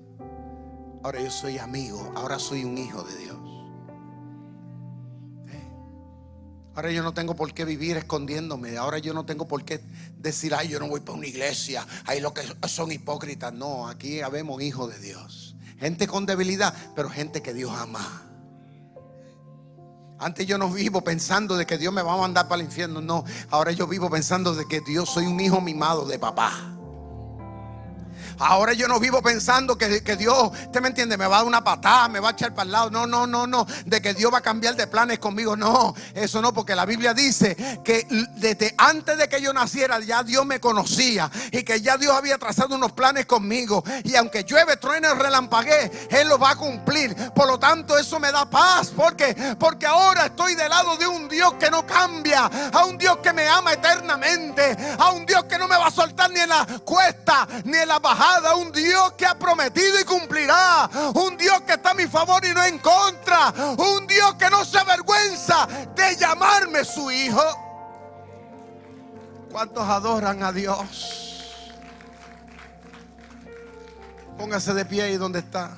Ahora 1.03 1.21
yo 1.21 1.29
soy 1.29 1.59
amigo. 1.59 2.11
Ahora 2.15 2.39
soy 2.39 2.65
un 2.65 2.75
hijo 2.75 3.03
de 3.03 3.15
Dios. 3.17 3.37
Ahora 6.73 6.89
yo 6.89 7.03
no 7.03 7.13
tengo 7.13 7.35
por 7.35 7.53
qué 7.53 7.63
vivir 7.63 7.97
escondiéndome. 7.97 8.77
Ahora 8.77 8.97
yo 8.97 9.13
no 9.13 9.27
tengo 9.27 9.47
por 9.47 9.63
qué 9.63 9.79
decir, 10.17 10.55
ay, 10.55 10.69
yo 10.69 10.79
no 10.79 10.87
voy 10.87 11.01
para 11.01 11.19
una 11.19 11.27
iglesia. 11.27 11.85
Ahí 12.07 12.19
lo 12.19 12.33
que 12.33 12.41
son 12.67 12.91
hipócritas. 12.91 13.53
No, 13.53 13.87
aquí 13.87 14.21
habemos 14.21 14.59
hijos 14.63 14.91
de 14.91 14.97
Dios. 14.97 15.55
Gente 15.77 16.07
con 16.07 16.25
debilidad, 16.25 16.73
pero 16.95 17.11
gente 17.11 17.43
que 17.43 17.53
Dios 17.53 17.71
ama. 17.77 18.23
Antes 20.17 20.47
yo 20.47 20.57
no 20.57 20.67
vivo 20.71 21.03
pensando 21.03 21.57
de 21.57 21.67
que 21.67 21.77
Dios 21.77 21.93
me 21.93 22.01
va 22.01 22.15
a 22.15 22.17
mandar 22.17 22.47
para 22.47 22.59
el 22.59 22.65
infierno. 22.65 23.01
No, 23.01 23.23
ahora 23.51 23.71
yo 23.71 23.85
vivo 23.85 24.09
pensando 24.09 24.55
de 24.55 24.65
que 24.65 24.81
Dios 24.81 25.11
soy 25.11 25.27
un 25.27 25.39
hijo 25.39 25.61
mimado 25.61 26.07
de 26.07 26.17
papá. 26.17 26.79
Ahora 28.39 28.73
yo 28.73 28.87
no 28.87 28.99
vivo 28.99 29.21
pensando 29.21 29.77
que, 29.77 30.15
Dios, 30.15 30.51
usted 30.65 30.81
me 30.81 30.89
entiende, 30.89 31.17
me 31.17 31.27
va 31.27 31.35
a 31.35 31.39
dar 31.39 31.47
una 31.47 31.63
patada, 31.63 32.07
me 32.07 32.19
va 32.19 32.29
a 32.29 32.31
echar 32.31 32.53
para 32.53 32.65
el 32.65 32.71
lado. 32.71 32.91
No, 32.91 33.05
no, 33.05 33.27
no, 33.27 33.47
no. 33.47 33.65
De 33.85 34.01
que 34.01 34.13
Dios 34.13 34.33
va 34.33 34.39
a 34.39 34.41
cambiar 34.41 34.75
de 34.75 34.87
planes 34.87 35.19
conmigo. 35.19 35.55
No, 35.55 35.93
eso 36.13 36.41
no, 36.41 36.53
porque 36.53 36.75
la 36.75 36.85
Biblia 36.85 37.13
dice 37.13 37.55
que 37.83 38.07
desde 38.35 38.73
antes 38.77 39.17
de 39.17 39.29
que 39.29 39.41
yo 39.41 39.53
naciera 39.53 39.99
ya 39.99 40.23
Dios 40.23 40.45
me 40.45 40.59
conocía 40.59 41.29
y 41.51 41.63
que 41.63 41.81
ya 41.81 41.97
Dios 41.97 42.13
había 42.13 42.37
trazado 42.37 42.75
unos 42.75 42.91
planes 42.93 43.25
conmigo. 43.25 43.83
Y 44.03 44.15
aunque 44.15 44.43
llueve, 44.43 44.77
truene, 44.77 45.13
relampaguee, 45.13 45.91
Él 46.09 46.29
lo 46.29 46.37
va 46.37 46.51
a 46.51 46.55
cumplir. 46.55 47.15
Por 47.33 47.47
lo 47.47 47.59
tanto, 47.59 47.97
eso 47.97 48.19
me 48.19 48.31
da 48.31 48.49
paz. 48.49 48.91
porque 48.95 49.35
Porque 49.59 49.85
ahora 49.85 50.27
estoy 50.27 50.55
del 50.55 50.69
lado 50.69 50.97
de 50.97 51.07
un 51.07 51.27
Dios 51.27 51.53
que 51.59 51.69
no 51.69 51.85
cambia, 51.85 52.45
a 52.45 52.85
un 52.85 52.97
Dios 52.97 53.17
que 53.17 53.33
me 53.33 53.47
ama 53.47 53.73
eternamente, 53.73 54.75
a 54.97 55.11
un 55.11 55.25
Dios 55.25 55.43
que 55.45 55.57
no 55.57 55.67
me 55.67 55.77
va 55.77 55.87
a 55.87 55.91
soltar 55.91 56.31
ni 56.31 56.39
en 56.39 56.49
la 56.49 56.65
cuesta 56.83 57.47
ni 57.65 57.77
en 57.77 57.87
la 57.87 57.99
bajada 57.99 58.20
un 58.55 58.71
Dios 58.71 59.13
que 59.13 59.25
ha 59.25 59.37
prometido 59.37 59.99
y 59.99 60.03
cumplirá, 60.03 60.89
un 61.15 61.37
Dios 61.37 61.61
que 61.61 61.73
está 61.73 61.91
a 61.91 61.93
mi 61.93 62.07
favor 62.07 62.43
y 62.45 62.53
no 62.53 62.63
en 62.63 62.79
contra, 62.79 63.53
un 63.77 64.05
Dios 64.07 64.35
que 64.35 64.49
no 64.49 64.63
se 64.63 64.77
avergüenza 64.77 65.67
de 65.95 66.15
llamarme 66.15 66.85
su 66.85 67.09
hijo. 67.11 67.41
¿Cuántos 69.51 69.87
adoran 69.87 70.43
a 70.43 70.51
Dios? 70.51 71.43
Póngase 74.37 74.73
de 74.73 74.85
pie 74.85 75.03
ahí 75.03 75.17
donde 75.17 75.39
está. 75.39 75.71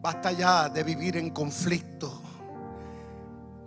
Basta 0.00 0.32
ya 0.32 0.68
de 0.68 0.84
vivir 0.84 1.16
en 1.16 1.30
conflicto 1.30 2.25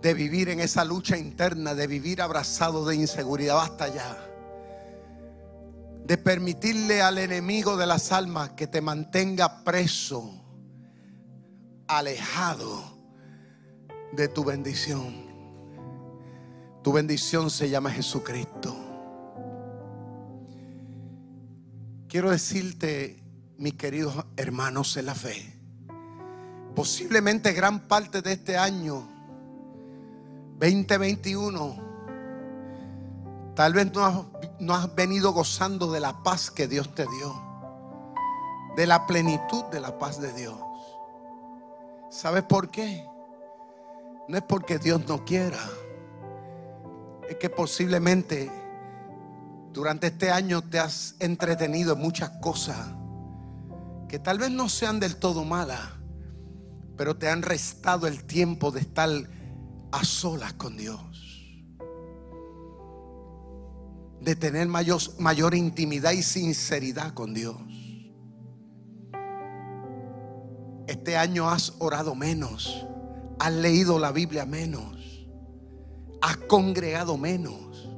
de 0.02 0.14
vivir 0.14 0.48
en 0.48 0.60
esa 0.60 0.84
lucha 0.84 1.16
interna, 1.16 1.74
de 1.74 1.86
vivir 1.86 2.22
abrazado 2.22 2.84
de 2.86 2.96
inseguridad. 2.96 3.56
Basta 3.56 3.88
ya 3.88 4.30
de 6.10 6.18
permitirle 6.18 7.02
al 7.02 7.18
enemigo 7.18 7.76
de 7.76 7.86
las 7.86 8.10
almas 8.10 8.50
que 8.50 8.66
te 8.66 8.80
mantenga 8.80 9.62
preso, 9.62 10.42
alejado 11.86 12.98
de 14.10 14.26
tu 14.26 14.42
bendición. 14.42 15.30
Tu 16.82 16.92
bendición 16.92 17.48
se 17.48 17.70
llama 17.70 17.92
Jesucristo. 17.92 18.76
Quiero 22.08 22.32
decirte, 22.32 23.22
mis 23.56 23.74
queridos 23.74 24.26
hermanos 24.36 24.96
en 24.96 25.06
la 25.06 25.14
fe, 25.14 25.60
posiblemente 26.74 27.52
gran 27.52 27.86
parte 27.86 28.20
de 28.20 28.32
este 28.32 28.58
año 28.58 29.08
2021 30.60 31.90
Tal 33.60 33.74
vez 33.74 33.92
no 33.92 34.74
has, 34.74 34.94
venido 34.94 35.32
gozando 35.32 35.92
de 35.92 36.00
la 36.00 36.22
paz 36.22 36.50
que 36.50 36.66
Dios 36.66 36.94
te 36.94 37.02
dio. 37.02 37.42
De 38.74 38.86
la 38.86 39.06
plenitud 39.06 39.64
de 39.66 39.80
la 39.80 39.98
paz 39.98 40.18
de 40.18 40.32
Dios. 40.32 40.56
¿Sabes 42.10 42.42
por 42.44 42.70
qué? 42.70 43.06
No 44.28 44.36
es 44.38 44.42
porque 44.44 44.78
Dios 44.78 45.06
no 45.06 45.26
quiera. 45.26 45.58
Es 47.28 47.36
que 47.36 47.50
posiblemente 47.50 48.50
durante 49.74 50.06
este 50.06 50.30
año 50.30 50.62
te 50.62 50.78
has 50.78 51.16
entretenido 51.18 51.92
en 51.92 52.00
muchas 52.00 52.30
cosas 52.40 52.78
que 54.08 54.18
tal 54.18 54.38
vez 54.38 54.50
no 54.50 54.70
sean 54.70 55.00
del 55.00 55.16
todo 55.16 55.44
malas, 55.44 55.86
pero 56.96 57.14
te 57.14 57.28
han 57.28 57.42
restado 57.42 58.06
el 58.06 58.24
tiempo 58.24 58.70
de 58.70 58.80
estar 58.80 59.10
a 59.92 60.04
solas 60.04 60.52
con 60.54 60.76
Dios 60.76 61.20
de 64.20 64.36
tener 64.36 64.68
mayor, 64.68 65.00
mayor 65.18 65.54
intimidad 65.54 66.12
y 66.12 66.22
sinceridad 66.22 67.14
con 67.14 67.34
Dios. 67.34 67.56
Este 70.86 71.16
año 71.16 71.48
has 71.48 71.74
orado 71.78 72.14
menos, 72.14 72.86
has 73.38 73.52
leído 73.52 73.98
la 73.98 74.12
Biblia 74.12 74.44
menos, 74.44 75.26
has 76.20 76.36
congregado 76.36 77.16
menos, 77.16 77.88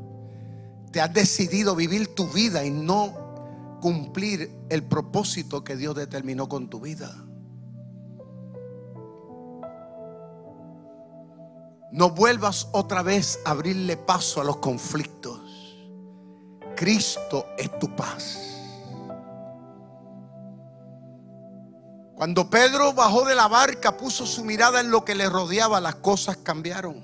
te 0.92 1.00
has 1.00 1.12
decidido 1.12 1.74
vivir 1.74 2.14
tu 2.14 2.28
vida 2.28 2.64
y 2.64 2.70
no 2.70 3.78
cumplir 3.80 4.50
el 4.68 4.84
propósito 4.84 5.64
que 5.64 5.76
Dios 5.76 5.96
determinó 5.96 6.48
con 6.48 6.68
tu 6.68 6.80
vida. 6.80 7.26
No 11.92 12.10
vuelvas 12.10 12.68
otra 12.72 13.02
vez 13.02 13.38
a 13.44 13.50
abrirle 13.50 13.96
paso 13.96 14.40
a 14.40 14.44
los 14.44 14.56
conflictos 14.56 15.52
Cristo 16.82 17.46
es 17.56 17.78
tu 17.78 17.94
paz. 17.94 18.38
Cuando 22.16 22.50
Pedro 22.50 22.92
bajó 22.92 23.24
de 23.24 23.36
la 23.36 23.46
barca, 23.48 23.96
puso 23.96 24.26
su 24.26 24.44
mirada 24.44 24.80
en 24.80 24.90
lo 24.90 25.04
que 25.04 25.14
le 25.14 25.28
rodeaba, 25.28 25.80
las 25.80 25.96
cosas 25.96 26.38
cambiaron. 26.38 27.00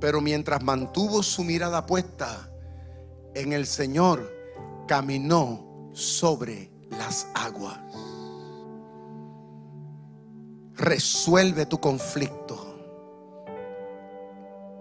Pero 0.00 0.20
mientras 0.20 0.62
mantuvo 0.62 1.22
su 1.22 1.42
mirada 1.44 1.86
puesta 1.86 2.48
en 3.34 3.52
el 3.52 3.66
Señor, 3.66 4.32
caminó 4.86 5.90
sobre 5.92 6.70
las 6.90 7.26
aguas. 7.34 7.80
Resuelve 10.74 11.66
tu 11.66 11.80
conflicto. 11.80 12.73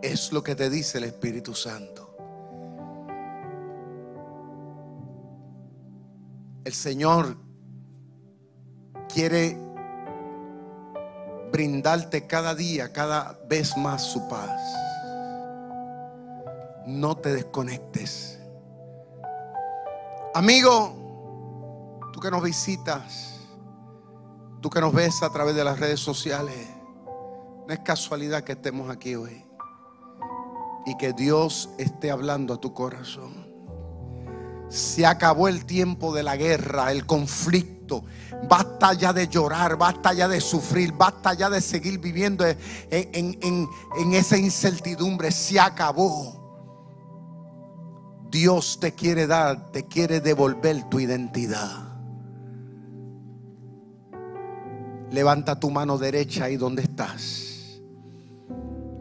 Es 0.04 0.34
lo 0.34 0.44
que 0.44 0.54
te 0.54 0.70
dice 0.70 0.98
el 0.98 1.06
Espíritu 1.06 1.56
Santo. 1.56 2.14
El 6.66 6.74
Señor 6.74 7.38
quiere 9.08 9.58
brindarte 11.54 12.28
cada 12.28 12.54
día, 12.54 12.92
cada 12.92 13.40
vez 13.48 13.78
más 13.78 14.04
su 14.04 14.28
paz. 14.28 14.62
No 16.86 17.16
te 17.16 17.34
desconectes. 17.34 18.42
Amigo, 20.34 22.02
tú 22.12 22.20
que 22.20 22.30
nos 22.30 22.44
visitas, 22.44 23.40
tú 24.60 24.70
que 24.70 24.82
nos 24.82 24.94
ves 24.94 25.24
a 25.24 25.32
través 25.32 25.56
de 25.56 25.64
las 25.64 25.80
redes 25.80 26.02
sociales, 26.02 26.68
no 27.66 27.74
es 27.74 27.80
casualidad 27.80 28.44
que 28.44 28.52
estemos 28.52 28.90
aquí 28.90 29.16
hoy 29.16 29.43
y 30.86 30.96
que 30.98 31.14
Dios 31.14 31.70
esté 31.78 32.12
hablando 32.12 32.54
a 32.54 32.58
tu 32.58 32.74
corazón. 32.74 33.54
Se 34.70 35.06
acabó 35.06 35.48
el 35.48 35.66
tiempo 35.66 36.14
de 36.14 36.24
la 36.24 36.36
guerra, 36.36 36.92
el 36.92 37.06
conflicto. 37.06 38.04
Basta 38.50 38.94
ya 38.94 39.14
de 39.14 39.28
llorar, 39.28 39.78
basta 39.78 40.14
ya 40.14 40.28
de 40.28 40.42
sufrir, 40.42 40.94
basta 40.94 41.34
ya 41.34 41.50
de 41.50 41.62
seguir 41.62 42.00
viviendo 42.00 42.44
en, 42.90 44.14
esa 44.14 44.38
incertidumbre. 44.38 45.32
Se 45.32 45.60
acabó. 45.60 46.42
Dios 48.32 48.80
te 48.80 48.94
quiere 48.94 49.28
dar, 49.28 49.72
te 49.72 49.86
quiere 49.86 50.20
devolver 50.22 50.90
tu 50.90 51.00
identidad. 51.00 51.94
Levanta 55.12 55.60
tu 55.60 55.70
mano 55.70 56.00
derecha 56.00 56.46
ahí 56.46 56.58
donde 56.58 56.82
estás. 56.82 57.43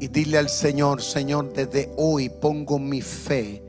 Y 0.02 0.08
dile 0.08 0.36
al 0.36 0.48
Señor, 0.48 1.00
Señor, 1.00 1.52
desde 1.52 1.92
hoy 1.96 2.28
pongo 2.28 2.80
mi 2.80 3.00
fe 3.00 3.62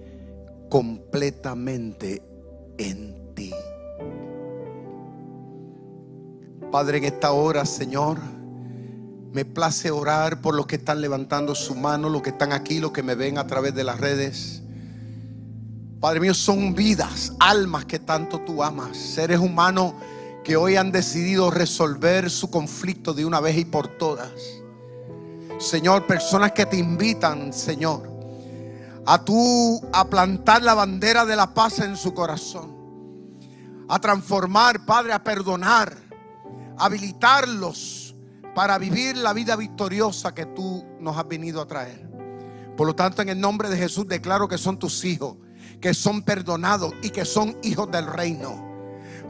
completamente 0.67 2.23
en 2.79 3.35
ti. 3.35 3.53
Padre, 6.71 6.97
en 6.97 7.03
esta 7.03 7.33
hora, 7.33 7.67
Señor, 7.67 8.17
me 9.31 9.45
place 9.45 9.91
orar 9.91 10.41
por 10.41 10.55
los 10.55 10.65
que 10.65 10.77
están 10.77 11.01
levantando 11.01 11.53
su 11.53 11.75
mano, 11.75 12.09
los 12.09 12.23
que 12.23 12.31
están 12.31 12.51
aquí, 12.51 12.79
los 12.79 12.93
que 12.93 13.03
me 13.03 13.13
ven 13.13 13.37
a 13.37 13.45
través 13.45 13.75
de 13.75 13.83
las 13.83 13.99
redes. 13.99 14.63
Padre 15.99 16.19
mío, 16.19 16.33
son 16.33 16.73
vidas, 16.73 17.33
almas 17.39 17.85
que 17.85 17.99
tanto 17.99 18.39
tú 18.39 18.63
amas, 18.63 18.97
seres 18.97 19.37
humanos 19.37 19.93
que 20.43 20.55
hoy 20.55 20.77
han 20.77 20.91
decidido 20.91 21.51
resolver 21.51 22.31
su 22.31 22.49
conflicto 22.49 23.13
de 23.13 23.23
una 23.23 23.39
vez 23.39 23.55
y 23.55 23.65
por 23.65 23.87
todas. 23.99 24.62
Señor, 25.63 26.05
personas 26.05 26.51
que 26.51 26.65
te 26.65 26.75
invitan, 26.75 27.53
Señor, 27.53 28.11
a 29.05 29.23
tú 29.23 29.81
a 29.93 30.03
plantar 30.09 30.61
la 30.61 30.73
bandera 30.73 31.25
de 31.25 31.37
la 31.37 31.53
paz 31.53 31.79
en 31.79 31.95
su 31.95 32.13
corazón, 32.13 32.75
a 33.87 33.97
transformar, 33.97 34.85
Padre, 34.85 35.13
a 35.13 35.23
perdonar, 35.23 35.95
habilitarlos 36.77 38.13
para 38.53 38.77
vivir 38.77 39.15
la 39.15 39.31
vida 39.31 39.55
victoriosa 39.55 40.35
que 40.35 40.45
tú 40.47 40.85
nos 40.99 41.17
has 41.17 41.27
venido 41.29 41.61
a 41.61 41.65
traer. 41.65 42.09
Por 42.75 42.85
lo 42.85 42.93
tanto, 42.93 43.21
en 43.21 43.29
el 43.29 43.39
nombre 43.39 43.69
de 43.69 43.77
Jesús 43.77 44.05
declaro 44.05 44.49
que 44.49 44.57
son 44.57 44.77
tus 44.77 45.05
hijos, 45.05 45.37
que 45.79 45.93
son 45.93 46.23
perdonados 46.23 46.93
y 47.01 47.09
que 47.09 47.23
son 47.23 47.57
hijos 47.63 47.89
del 47.89 48.07
reino. 48.07 48.61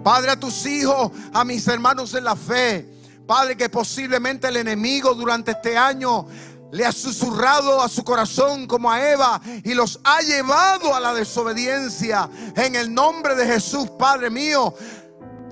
Padre, 0.04 0.32
a 0.32 0.40
tus 0.40 0.66
hijos, 0.66 1.12
a 1.32 1.46
mis 1.46 1.68
hermanos 1.68 2.16
en 2.16 2.24
la 2.24 2.36
fe. 2.36 2.90
Padre, 3.26 3.56
que 3.56 3.70
posiblemente 3.70 4.48
el 4.48 4.58
enemigo 4.58 5.14
durante 5.14 5.52
este 5.52 5.78
año 5.78 6.28
le 6.72 6.86
ha 6.86 6.92
susurrado 6.92 7.82
a 7.82 7.88
su 7.88 8.04
corazón 8.04 8.66
como 8.66 8.92
a 8.92 9.12
Eva 9.12 9.42
y 9.64 9.76
los 9.76 10.00
ha 10.04 10.22
llevado 10.22 10.96
a 10.96 11.00
la 11.00 11.14
desobediencia. 11.14 12.30
En 12.56 12.76
el 12.76 12.94
nombre 12.94 13.36
de 13.36 13.46
Jesús, 13.46 13.90
Padre 13.92 14.30
mío, 14.32 14.74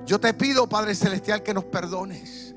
yo 0.04 0.18
te 0.18 0.34
pido, 0.34 0.68
Padre 0.68 0.94
Celestial, 0.96 1.42
que 1.42 1.54
nos 1.54 1.64
perdones 1.64 2.54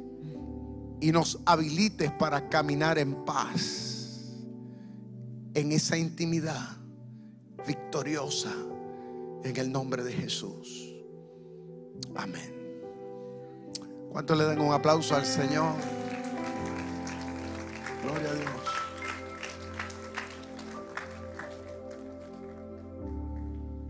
y 0.99 1.11
nos 1.11 1.39
habilites 1.45 2.11
para 2.13 2.49
caminar 2.49 2.97
en 2.97 3.23
paz, 3.23 4.33
en 5.53 5.71
esa 5.71 5.95
intimidad 5.95 6.77
victoriosa, 7.67 8.51
en 9.43 9.57
el 9.57 9.71
nombre 9.71 10.03
de 10.03 10.13
Jesús. 10.13 10.95
Amén. 12.15 12.54
¿Cuánto 14.15 14.33
le 14.33 14.45
dan 14.45 14.61
un 14.61 14.71
aplauso 14.71 15.13
al 15.13 15.25
Señor? 15.25 15.73
Gloria 18.01 18.29
a 18.29 18.33
Dios. 18.33 18.49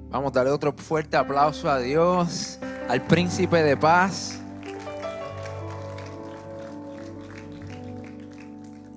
Vamos 0.10 0.32
a 0.32 0.34
darle 0.34 0.52
otro 0.52 0.74
fuerte 0.74 1.16
aplauso 1.16 1.70
a 1.70 1.78
Dios, 1.78 2.58
al 2.90 3.04
príncipe 3.04 3.62
de 3.62 3.78
paz. 3.78 4.40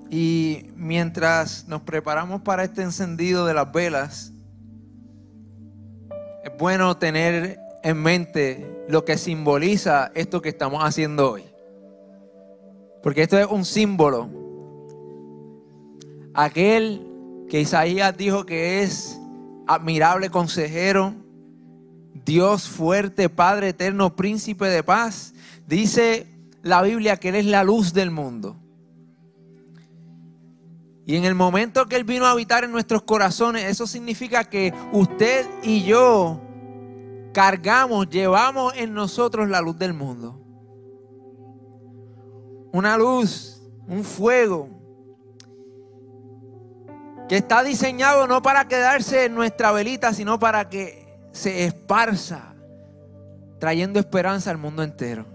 Y 0.09 0.71
mientras 0.75 1.67
nos 1.67 1.83
preparamos 1.83 2.41
para 2.41 2.63
este 2.63 2.81
encendido 2.81 3.45
de 3.45 3.53
las 3.53 3.71
velas, 3.71 4.33
es 6.43 6.57
bueno 6.57 6.97
tener 6.97 7.68
en 7.83 7.97
mente 7.97 8.85
lo 8.87 9.05
que 9.05 9.17
simboliza 9.17 10.11
esto 10.15 10.41
que 10.41 10.49
estamos 10.49 10.83
haciendo 10.83 11.31
hoy. 11.31 11.43
Porque 13.01 13.21
esto 13.21 13.37
es 13.37 13.47
un 13.47 13.63
símbolo 13.65 14.39
Aquel 16.33 17.05
que 17.49 17.59
Isaías 17.59 18.15
dijo 18.15 18.45
que 18.45 18.81
es 18.81 19.19
admirable 19.67 20.29
consejero, 20.29 21.13
Dios 22.25 22.69
fuerte, 22.69 23.27
Padre 23.27 23.69
eterno, 23.69 24.15
príncipe 24.15 24.67
de 24.67 24.81
paz. 24.81 25.33
Dice 25.67 26.27
la 26.61 26.81
Biblia 26.81 27.17
que 27.17 27.29
Él 27.29 27.35
es 27.35 27.45
la 27.45 27.63
luz 27.63 27.93
del 27.93 28.11
mundo. 28.11 28.55
Y 31.05 31.15
en 31.15 31.25
el 31.25 31.33
momento 31.33 31.87
que 31.87 31.95
Él 31.95 32.03
vino 32.03 32.25
a 32.25 32.31
habitar 32.31 32.63
en 32.63 32.71
nuestros 32.71 33.01
corazones, 33.01 33.65
eso 33.65 33.85
significa 33.87 34.43
que 34.43 34.73
usted 34.93 35.45
y 35.63 35.83
yo 35.83 36.39
cargamos, 37.33 38.09
llevamos 38.09 38.73
en 38.75 38.93
nosotros 38.93 39.49
la 39.49 39.61
luz 39.61 39.77
del 39.77 39.93
mundo. 39.93 40.39
Una 42.71 42.97
luz, 42.97 43.61
un 43.87 44.03
fuego 44.03 44.69
que 47.27 47.37
está 47.37 47.63
diseñado 47.63 48.27
no 48.27 48.41
para 48.41 48.67
quedarse 48.67 49.25
en 49.25 49.35
nuestra 49.35 49.71
velita, 49.71 50.13
sino 50.13 50.39
para 50.39 50.67
que 50.67 51.07
se 51.31 51.65
esparza, 51.65 52.55
trayendo 53.59 53.99
esperanza 53.99 54.49
al 54.49 54.57
mundo 54.57 54.81
entero. 54.81 55.25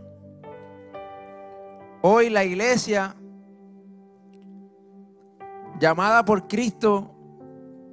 Hoy 2.03 2.30
la 2.30 2.45
iglesia, 2.45 3.14
llamada 5.78 6.24
por 6.24 6.49
Cristo, 6.49 7.14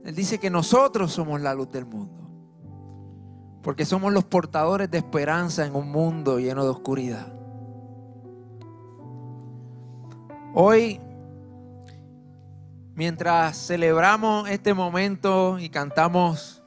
Él 0.03 0.15
dice 0.15 0.39
que 0.39 0.49
nosotros 0.49 1.11
somos 1.11 1.39
la 1.39 1.53
luz 1.53 1.71
del 1.71 1.85
mundo, 1.85 2.20
porque 3.61 3.85
somos 3.85 4.11
los 4.13 4.23
portadores 4.23 4.89
de 4.89 4.97
esperanza 4.97 5.65
en 5.65 5.75
un 5.75 5.91
mundo 5.91 6.39
lleno 6.39 6.63
de 6.63 6.69
oscuridad. 6.69 7.27
Hoy 10.53 10.99
mientras 12.95 13.57
celebramos 13.57 14.49
este 14.49 14.73
momento 14.73 15.57
y 15.59 15.69
cantamos 15.69 16.61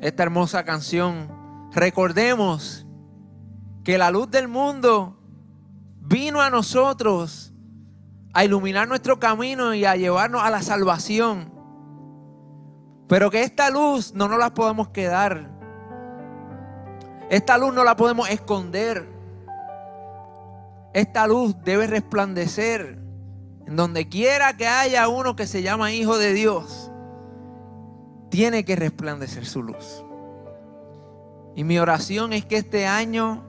esta 0.00 0.22
hermosa 0.22 0.64
canción, 0.64 1.28
recordemos 1.72 2.86
que 3.84 3.98
la 3.98 4.10
luz 4.10 4.30
del 4.30 4.48
mundo 4.48 5.18
vino 6.00 6.40
a 6.40 6.50
nosotros 6.50 7.52
a 8.34 8.44
iluminar 8.44 8.88
nuestro 8.88 9.18
camino 9.18 9.74
y 9.74 9.84
a 9.84 9.96
llevarnos 9.96 10.42
a 10.42 10.50
la 10.50 10.62
salvación. 10.62 11.52
Pero 13.08 13.30
que 13.30 13.42
esta 13.42 13.70
luz 13.70 14.14
no 14.14 14.28
nos 14.28 14.38
la 14.38 14.54
podemos 14.54 14.88
quedar. 14.88 15.51
Esta 17.32 17.56
luz 17.56 17.72
no 17.72 17.82
la 17.82 17.96
podemos 17.96 18.28
esconder. 18.28 19.08
Esta 20.92 21.26
luz 21.26 21.56
debe 21.64 21.86
resplandecer 21.86 22.98
en 23.66 23.74
donde 23.74 24.06
quiera 24.06 24.54
que 24.54 24.66
haya 24.66 25.08
uno 25.08 25.34
que 25.34 25.46
se 25.46 25.62
llama 25.62 25.92
hijo 25.92 26.18
de 26.18 26.34
Dios, 26.34 26.90
tiene 28.28 28.66
que 28.66 28.76
resplandecer 28.76 29.46
su 29.46 29.62
luz. 29.62 30.04
Y 31.56 31.64
mi 31.64 31.78
oración 31.78 32.34
es 32.34 32.44
que 32.44 32.58
este 32.58 32.86
año 32.86 33.42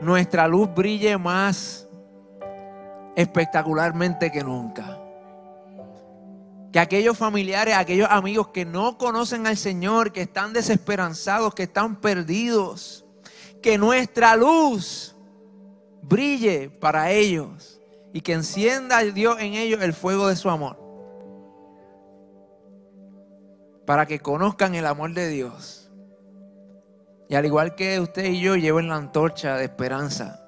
nuestra 0.00 0.48
luz 0.48 0.68
brille 0.74 1.16
más 1.18 1.88
espectacularmente 3.14 4.32
que 4.32 4.42
nunca. 4.42 4.98
Que 6.72 6.78
aquellos 6.78 7.16
familiares, 7.16 7.74
aquellos 7.76 8.08
amigos 8.10 8.48
que 8.48 8.64
no 8.64 8.98
conocen 8.98 9.46
al 9.46 9.56
Señor, 9.56 10.12
que 10.12 10.22
están 10.22 10.52
desesperanzados, 10.52 11.54
que 11.54 11.62
están 11.64 11.96
perdidos, 11.96 13.06
que 13.62 13.78
nuestra 13.78 14.36
luz 14.36 15.14
brille 16.02 16.70
para 16.70 17.10
ellos 17.10 17.80
y 18.12 18.20
que 18.20 18.32
encienda 18.32 18.98
Dios 19.00 19.36
en 19.40 19.54
ellos 19.54 19.82
el 19.82 19.92
fuego 19.92 20.28
de 20.28 20.36
su 20.36 20.50
amor. 20.50 20.78
Para 23.86 24.06
que 24.06 24.20
conozcan 24.20 24.74
el 24.74 24.86
amor 24.86 25.14
de 25.14 25.28
Dios. 25.28 25.90
Y 27.28 27.34
al 27.34 27.44
igual 27.44 27.74
que 27.74 28.00
usted 28.00 28.24
y 28.24 28.40
yo 28.40 28.56
lleven 28.56 28.88
la 28.88 28.96
antorcha 28.96 29.56
de 29.56 29.64
esperanza, 29.64 30.40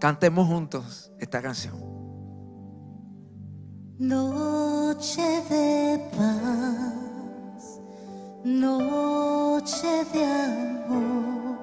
cantemos 0.00 0.46
juntos 0.46 1.12
esta 1.18 1.42
canción. 1.42 1.85
Noche 3.98 5.22
de 5.48 5.98
paz, 6.14 7.80
noche 8.44 10.04
de 10.12 10.22
amor, 10.22 11.56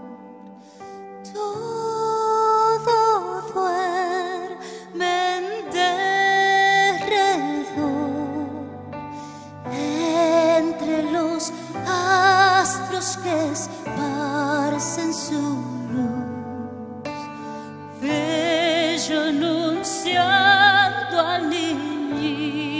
todo 1.32 2.96
duerme 3.54 5.14
en 5.38 5.46
derredor, 5.72 7.22
entre 9.72 11.04
los 11.12 11.54
astros 11.88 13.18
que 13.18 13.52
esparcen 13.52 15.14
su 15.14 15.40
luz, 15.94 17.14
bello 18.02 19.22
anunciando 19.22 21.20
al 21.20 21.48
一 22.24 22.73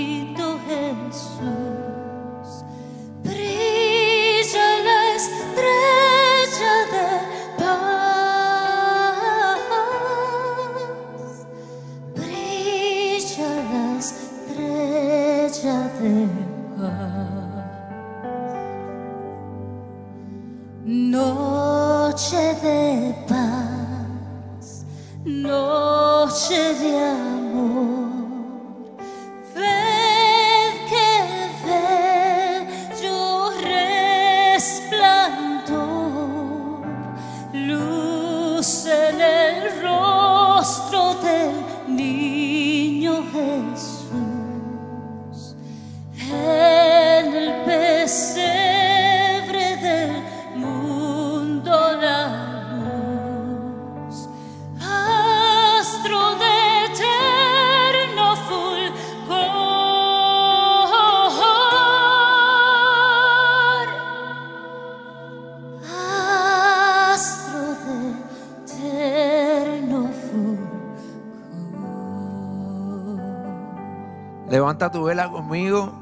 Levanta 74.74 74.92
tu 74.92 75.04
vela 75.04 75.30
conmigo. 75.30 75.94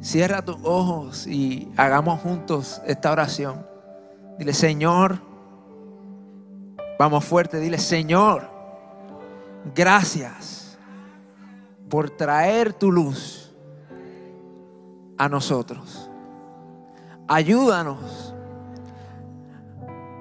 Cierra 0.00 0.42
tus 0.42 0.58
ojos 0.62 1.26
y 1.26 1.72
hagamos 1.76 2.20
juntos 2.20 2.80
esta 2.86 3.10
oración. 3.10 3.66
Dile, 4.38 4.52
Señor, 4.52 5.18
vamos 7.00 7.24
fuerte, 7.24 7.58
dile, 7.58 7.78
Señor, 7.78 8.48
gracias 9.74 10.78
por 11.90 12.10
traer 12.10 12.72
tu 12.72 12.92
luz 12.92 13.52
a 15.18 15.28
nosotros. 15.28 16.08
Ayúdanos 17.26 18.36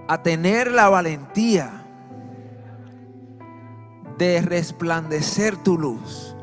a 0.07 0.23
tener 0.23 0.71
la 0.71 0.89
valentía 0.89 1.82
de 4.17 4.41
resplandecer 4.41 5.57
tu 5.57 5.77
luz 5.77 6.35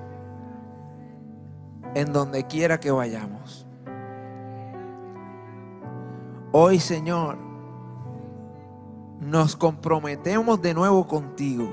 en 1.94 2.12
donde 2.12 2.46
quiera 2.46 2.80
que 2.80 2.90
vayamos. 2.90 3.66
Hoy, 6.52 6.80
Señor, 6.80 7.36
nos 9.20 9.54
comprometemos 9.54 10.60
de 10.60 10.74
nuevo 10.74 11.06
contigo 11.06 11.70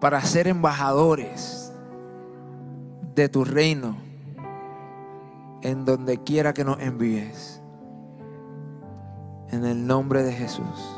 para 0.00 0.20
ser 0.20 0.46
embajadores 0.46 1.72
de 3.14 3.28
tu 3.28 3.44
reino 3.44 3.96
en 5.62 5.84
donde 5.84 6.22
quiera 6.22 6.52
que 6.52 6.64
nos 6.64 6.78
envíes. 6.80 7.60
En 9.50 9.64
el 9.64 9.86
nombre 9.86 10.22
de 10.22 10.32
Jesús. 10.32 10.97